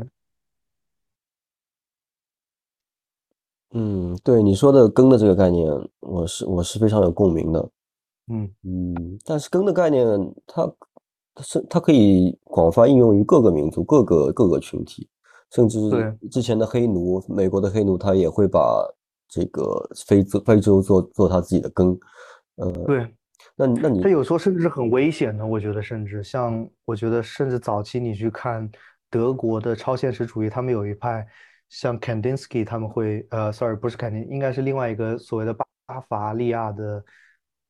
[3.71, 5.71] 嗯，对你说的“根”的这个概念，
[6.01, 7.71] 我是我是非常有共鸣的。
[8.29, 10.07] 嗯嗯，但是“根”的概念，
[10.47, 10.67] 它
[11.35, 15.09] 它是它可以广泛应用于各个民族、各个各个群体，
[15.51, 15.79] 甚至
[16.31, 18.83] 之前的黑奴，美国的黑奴，他也会把
[19.29, 21.99] 这个非洲非洲做做他自己的根。
[22.57, 23.15] 呃，对。
[23.57, 28.69] 那那你他有时候甚至是很危险的，我觉得甚至像我觉得甚至早期你去看
[29.09, 31.25] 德国的超现实主义，他们有一派
[31.69, 37.05] 像 Kandinsky，他们会呃，sorry 不是 Kandinsky，，应该是另外一个所谓的巴伐利亚的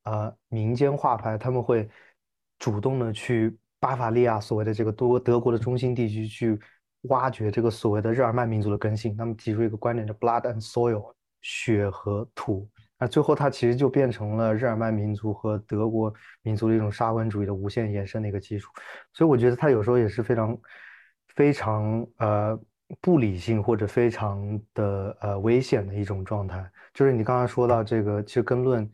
[0.04, 1.88] 呃民间画派，他们会
[2.58, 6.58] 主动的去巴伐利亚所谓的这个多德国的中心地区去
[7.08, 12.66] 挖掘这个所谓的日耳曼民族的根性，他们提出一个观点叫 blood and soil，血和土。
[12.96, 18.70] 那最后，它其实就变成了日耳曼民族和德国民族的一种沙文主义的无限延伸的一个基础。
[19.12, 20.56] 所以，我觉得它有时候也是非常、
[21.34, 22.58] 非常呃
[23.00, 26.64] 不理性或者非常的呃危险的一种状态。
[26.94, 28.88] 就是你刚刚说到这个，其实根论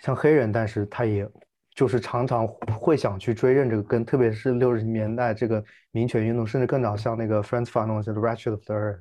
[0.00, 1.28] 像黑人，但是他也
[1.74, 8.96] 就是常常会想去追认这个根，特别是六十年代这个民权运动，甚至更早，像那个 Franz Fanon 的《Wretched of the Earth》。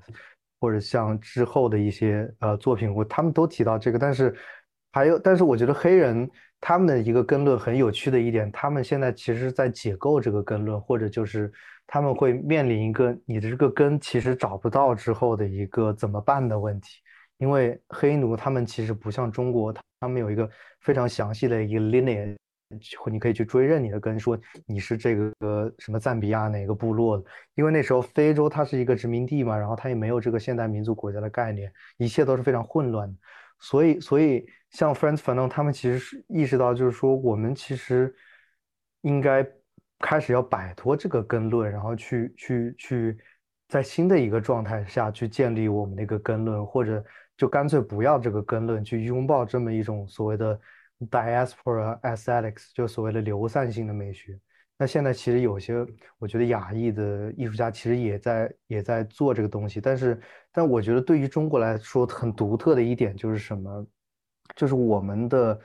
[0.59, 4.35] 或者像之后的一些呃作品，我他们都提到这个，但是
[4.91, 6.27] 还有，但是我觉得黑人
[6.59, 11.53] 他们的一个根论很有趣的一点，他们现在其实在解构这个根论，或者就是
[11.85, 17.01] 他们会面临一个你的这个根其实找不到之后的一个怎么办的问题，
[17.37, 20.49] 因为黑奴他们其实不像中国，他们有一个
[20.81, 22.35] 非常详细的一个 lineage。
[23.09, 27.23] 你可以去追认你的根，说你是这个什么赞比亚哪个部落的？
[27.55, 33.17] 因为那时候非洲它是一个殖民地嘛，然后它也没有这个现代民族国家的概念，一切都是非常混乱的。
[33.59, 38.13] 所以，所以像 Franz Fanon 他们其实是意识到，就是说我们其实
[38.99, 39.47] 应该
[39.99, 43.17] 开始要摆脱这个根论，然后去去去
[43.69, 47.01] 在新的一个状态下去建立我们的一个根论，或者
[47.37, 50.59] 就干脆不要这个根论，去拥抱这么一种所谓的。
[51.11, 54.35] Diaspora aesthetics 就所谓的流散性的美学，
[54.79, 55.85] 那现在其实有些，
[56.17, 60.19] 我觉得亚裔的艺术家其实也在也在做这个东西，但是，
[60.51, 63.85] 但我觉得对于中国来说很独特的一点就是什么？
[64.55, 65.61] 就是我们的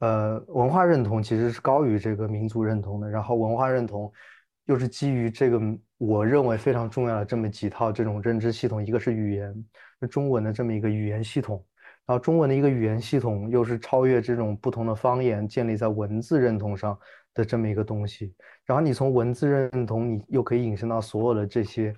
[0.00, 4.12] 呃文化认同其实是高于这个民族认同的，然后文化认同
[4.66, 5.60] 又是基于这个
[5.98, 9.64] 我认为非常重要的这么几套这种认知系统，一个是语言，
[10.10, 11.64] 中文的这么一个语言系统。
[12.06, 16.98] 然后中文的一个语言系统又是超越这种不同的方言，建立在文字认同上
[17.32, 18.34] 的这么一个东西。
[18.66, 21.94] 然后你从文字认同，你又可以引申到所有的这些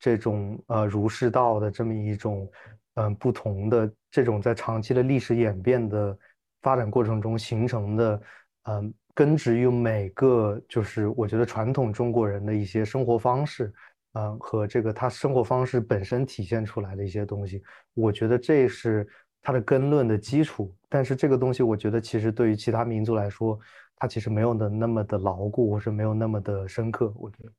[0.00, 2.50] 这种呃儒释道的这么一种
[2.94, 6.18] 嗯不同的这种在长期的历史演变的
[6.62, 8.20] 发展过程中形成的
[8.64, 13.72] 嗯根植于每个就是我觉得传统中国人的一些生活方式。
[14.14, 17.62] 嗯，和这个他生活方式本身体现出来的一些东西，
[17.94, 19.08] 我觉得这是
[19.40, 20.74] 他的根论的基础。
[20.88, 23.56] 但是这个东西，我觉得其实对于其他民族来说，
[23.94, 27.14] 它其实没有的那么的牢固，或是没有那么的深刻。
[27.16, 27.52] 我觉得，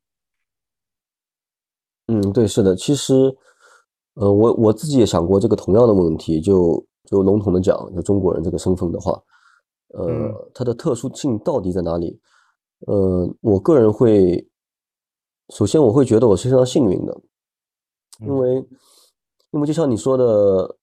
[2.15, 2.75] 嗯，对，是的。
[2.75, 3.13] 其实，
[4.15, 6.41] 呃，我我自己也想过这个同样的问题。
[6.41, 9.17] 就就笼统的讲，就中国人这个身份的话，
[9.93, 12.19] 呃，它的特殊性到底在哪里？
[12.87, 14.47] 呃，我个人会。
[15.53, 17.21] 首先，我会觉得我是非常幸运的，
[18.21, 18.65] 因为，
[19.51, 20.77] 因为就像你说的，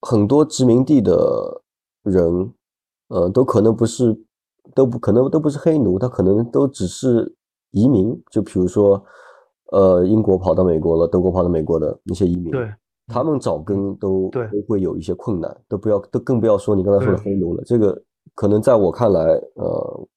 [0.00, 1.60] 很多殖民地的
[2.02, 2.54] 人，
[3.08, 4.18] 呃，都可能不是，
[4.74, 7.36] 都不可能都不是黑奴，他可能都只是
[7.72, 8.18] 移民。
[8.30, 9.04] 就比如说，
[9.72, 12.72] 呃，英国跑到美国了，德国跑到美国的那些移民，对，
[13.08, 17.62] 他们找根都都会有一些困难，都不要都更不要说你刚才说的黑奴了。
[17.66, 18.02] 这个
[18.34, 19.20] 可能在我看来，
[19.54, 20.08] 呃，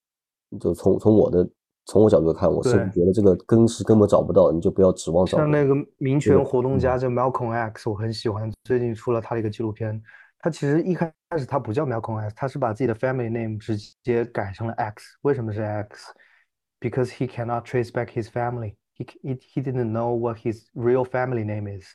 [0.60, 1.48] 就从从我的。
[1.90, 5.38] 从我角度看，我是觉得这个根是根本找不到，你就不要指望找。
[5.38, 9.98] 像那个民权活动家叫 Malcolm X，我很喜欢，最近出了他的一个纪录片。
[10.38, 15.02] 他其实一开始他不叫 Malcolm X，他是把自己的 family name 直接改成了 X。
[15.22, 18.74] 为什么是 X？Because he cannot trace back his family.
[18.94, 21.86] He he he didn't know what his real family name is.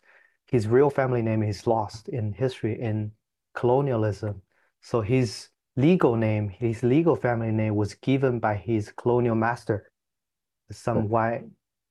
[0.49, 3.11] His real family name is lost in history in
[3.53, 4.41] colonialism.
[4.81, 9.91] So his legal name, his legal family name was given by his colonial master,
[10.71, 11.45] some white,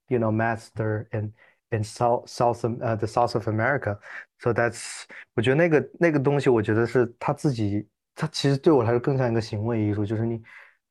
[0.09, 1.33] you know, master in
[1.71, 3.99] in South South uh the South of America.
[4.39, 5.05] So that's
[5.35, 10.41] 我觉得那个那个东西，我觉得是他自己，他其实对我来说更像一个行为艺术，就是你，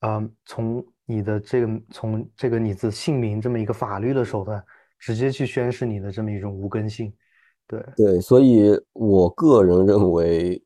[0.01, 4.61] 嗯，从你的这个从这个你的姓名这么一个法律的手段，
[4.99, 7.13] 直接去宣示你的这么一种无根性。
[7.67, 10.61] 对对，所以我个人认为。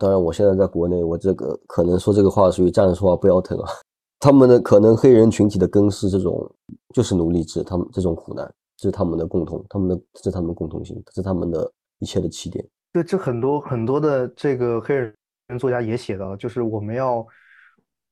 [0.00, 3.68] 当然，我现在在国内，我这个可能说这个话属于站着说话不腰疼啊。
[4.18, 6.50] 他们的可能黑人群体的根是这种，
[6.94, 12.66] 就是奴隶制，他们这种苦难，这是他们的共同，他们的这是他们的共同性，这是他们的一切的起点。
[12.94, 15.14] 对，这很多很多的这个黑人
[15.58, 17.26] 作家也写到，就是我们要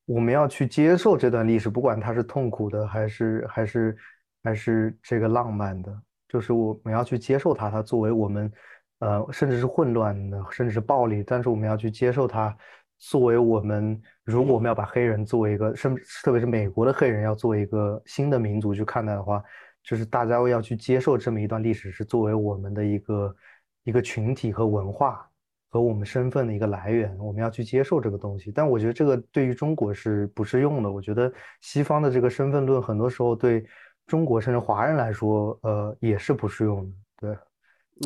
[0.04, 3.96] 我们要去接受这段历史，不管它是痛苦的还是还是
[4.44, 5.90] 还是这个浪漫的，
[6.28, 8.52] 就是我们要去接受它，它作为我们。
[9.00, 12.56] 呃，甚至是混乱的，甚至是暴力，但是我们要去接受它，
[12.98, 15.94] 作为我们，如果我们要把黑人作为一个，甚
[16.24, 19.42] 特别是美国的黑人要作为一个新的民族去看待的话，
[19.84, 23.36] 就是大家要去接受这么一段历史，是作为我们的一个
[23.84, 25.24] 一个群体和文化
[25.70, 28.50] 和我们身份的一个来源，我们要去接受这个东西。
[28.50, 30.90] 但我觉得这个对于中国是不适用的。
[30.90, 33.64] 我觉得西方的这个身份论，很多时候对
[34.06, 36.92] 中国甚至华人来说，呃，也是不适用的。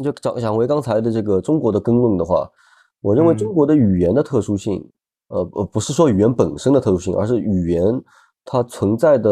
[0.02, 2.48] 就讲讲回刚才的这个中国的根论的话，
[3.00, 4.88] 我认为中国的语言的特殊性，
[5.28, 7.84] 呃呃，不是说语言本身的特殊性，而是语言
[8.44, 9.30] 它存在的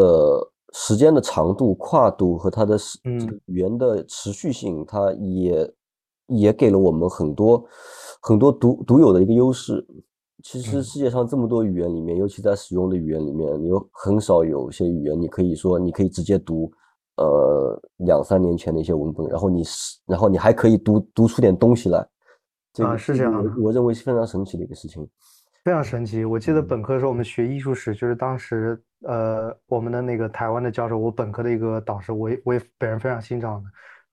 [0.72, 2.76] 时间的长度、跨度和它的
[3.18, 5.72] 这个语言的持续性，它也
[6.26, 7.64] 也给了我们很多
[8.20, 9.86] 很多独独有的一个优势。
[10.42, 16.72] 其实世界上这么多语言里面，尤其在使用的语言里面，有很少有些语言你可以说你可以直接读。
[17.20, 21.98] 呃，两三年前的一些文本，然后你是，然后你还可以读读出点东西来，
[22.82, 25.06] 啊，是这样的，我认为是非常神奇的一个事情，
[25.62, 26.24] 非常神奇。
[26.24, 33.68] 我记得本科的时候我们学艺术史，就是当时呃，我们的那个台湾的教授，我本科的一个导师，我也我也本人非常欣赏的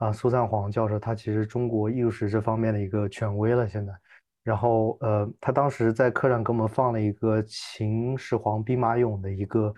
[0.06, 3.94] 啊，苏赞煌教授，他其实中国艺术史这方面的一个权威了现在。
[4.44, 9.74] 然后呃，他当时在课上给我们放了一个秦始皇兵马俑的一个。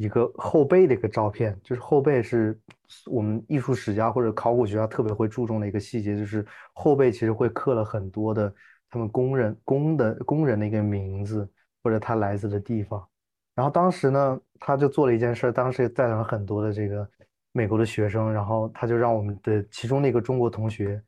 [0.00, 2.58] 一个后背的一个照片，就是后背是
[3.04, 6.42] 我们艺术史家或者考古学家特别会注重的一个细节，就是
[6.72, 8.50] 后背其实会刻了很多的
[8.88, 11.46] 他们工人工的工人的一个名字
[11.82, 13.06] 或者他来自的地方。
[13.54, 17.06] 然后当时呢，他就做了一件事，当时带了很多的这个
[17.52, 20.98] 美国的学生，然后他就让我们的其中的一个中国同学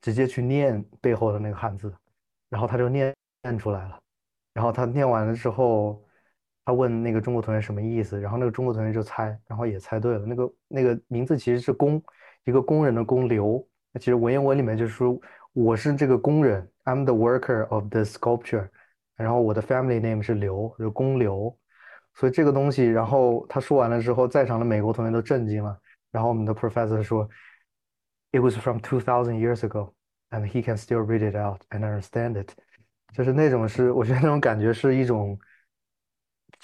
[0.00, 1.94] 直接去念背后的那个汉字，
[2.50, 3.14] 然后他就念
[3.60, 3.96] 出来了，
[4.54, 6.02] 然后他念完了之后。
[6.64, 10.24] 他问那个中国同学什么意思，然后那个中国同学就猜，然后也猜对了。
[10.26, 12.02] 那个那个名字其实是工，
[12.44, 13.66] 一个工人的工刘。
[13.92, 15.18] 那其实文言文里面就是说
[15.52, 18.68] 我是这个工人，I'm the worker of the sculpture。
[19.16, 21.56] 然后我的 family name 是刘，就公刘。
[22.14, 25.78] 所以这个东西，然后他说完了之后，在场的美国同学都震惊了。
[26.10, 27.28] 然后我们的 professor 说
[28.32, 29.92] ，It was from two thousand years ago,
[30.30, 32.50] and he can still read it out and understand it。
[33.12, 35.38] 就是那种是，我觉得那种感觉是一种，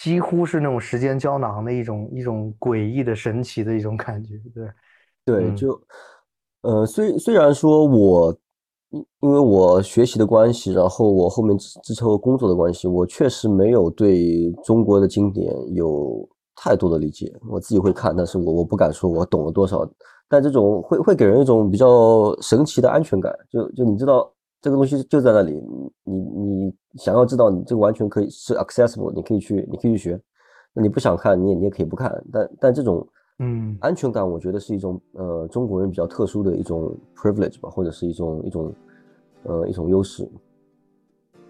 [0.01, 4.35] 几乎是那种时间胶囊的一种一种诡异的神奇的一种感觉。
[5.25, 5.81] 对，对，就，
[6.63, 8.37] 呃，虽虽然说我。
[8.93, 17.33] 因因为我学习的关系，然后我后面之之后工作的关系，我确实没有对中国的经典有太多的理解。
[17.49, 19.89] 我自己会看，但是我我不敢说我懂了多少。
[20.29, 24.29] 但这种会会给人一种比较神奇的安全感，就就你知道
[24.61, 25.53] 这个东西就在那里，
[26.03, 30.21] 你你想要知道，你这个完全可以是 accessible，你可以去你可以去学。
[30.73, 32.25] 那你不想看，你也你也可以不看。
[32.33, 33.07] 但但这种
[33.39, 38.75] 嗯安全感，我觉得是一种呃中国人比较特殊的一种 privilege 吧，或者是一种一种。
[39.45, 40.31] 呃，一种优势，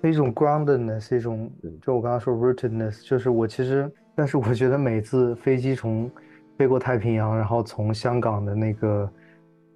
[0.04, 1.50] 一种 groundedness，一种
[1.82, 6.08] 就我刚刚说 rootedness，就是我其实，但是我觉得每次飞机从
[6.56, 9.10] 飞过太平洋，然后从香港的那个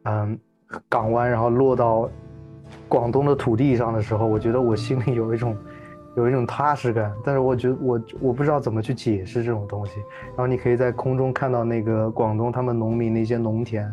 [0.05, 0.39] 嗯
[0.89, 2.09] 港湾，然后落到
[2.89, 5.57] 广东的土地上的时候，我觉得我心里有一种
[6.17, 7.13] 有一种踏实感。
[7.25, 9.99] 但是我觉得我我不知道怎么去解释这种东西。
[10.29, 13.93] 然后你可以在空中看到那个广东他们农民的一些农田。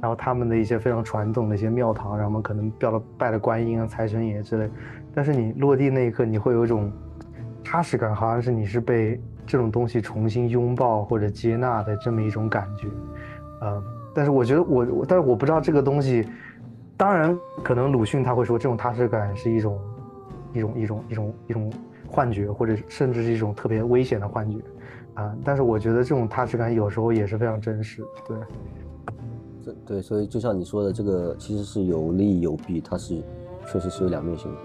[0.00, 4.70] 然后他们的一些非常传统的一些庙堂，然后可能拜了拜了观音啊、财神爷之类。
[5.12, 6.90] 但是你落地那一刻，你会有一种
[7.62, 12.86] 踏实感，好像是你是被这种东西重新拥抱或者接纳的这么一种感觉。
[13.62, 13.82] 嗯，
[14.14, 16.26] 但是我觉得我，但是我不知道这个东西。
[17.00, 17.34] 当然，
[17.64, 19.80] 可能鲁迅他会说，这种踏实感是一种
[20.52, 21.72] 一种一种一种一种
[22.06, 24.58] 幻觉，或者甚至是一种特别危险的幻觉。
[25.14, 28.04] 啊，但是我觉得这种踏实感有时候也是非常真实。
[28.28, 28.36] 对。
[29.86, 33.22] 对，所以就像你说的，这个其实是有利有弊，它是
[33.66, 34.58] 确实是有两面性的。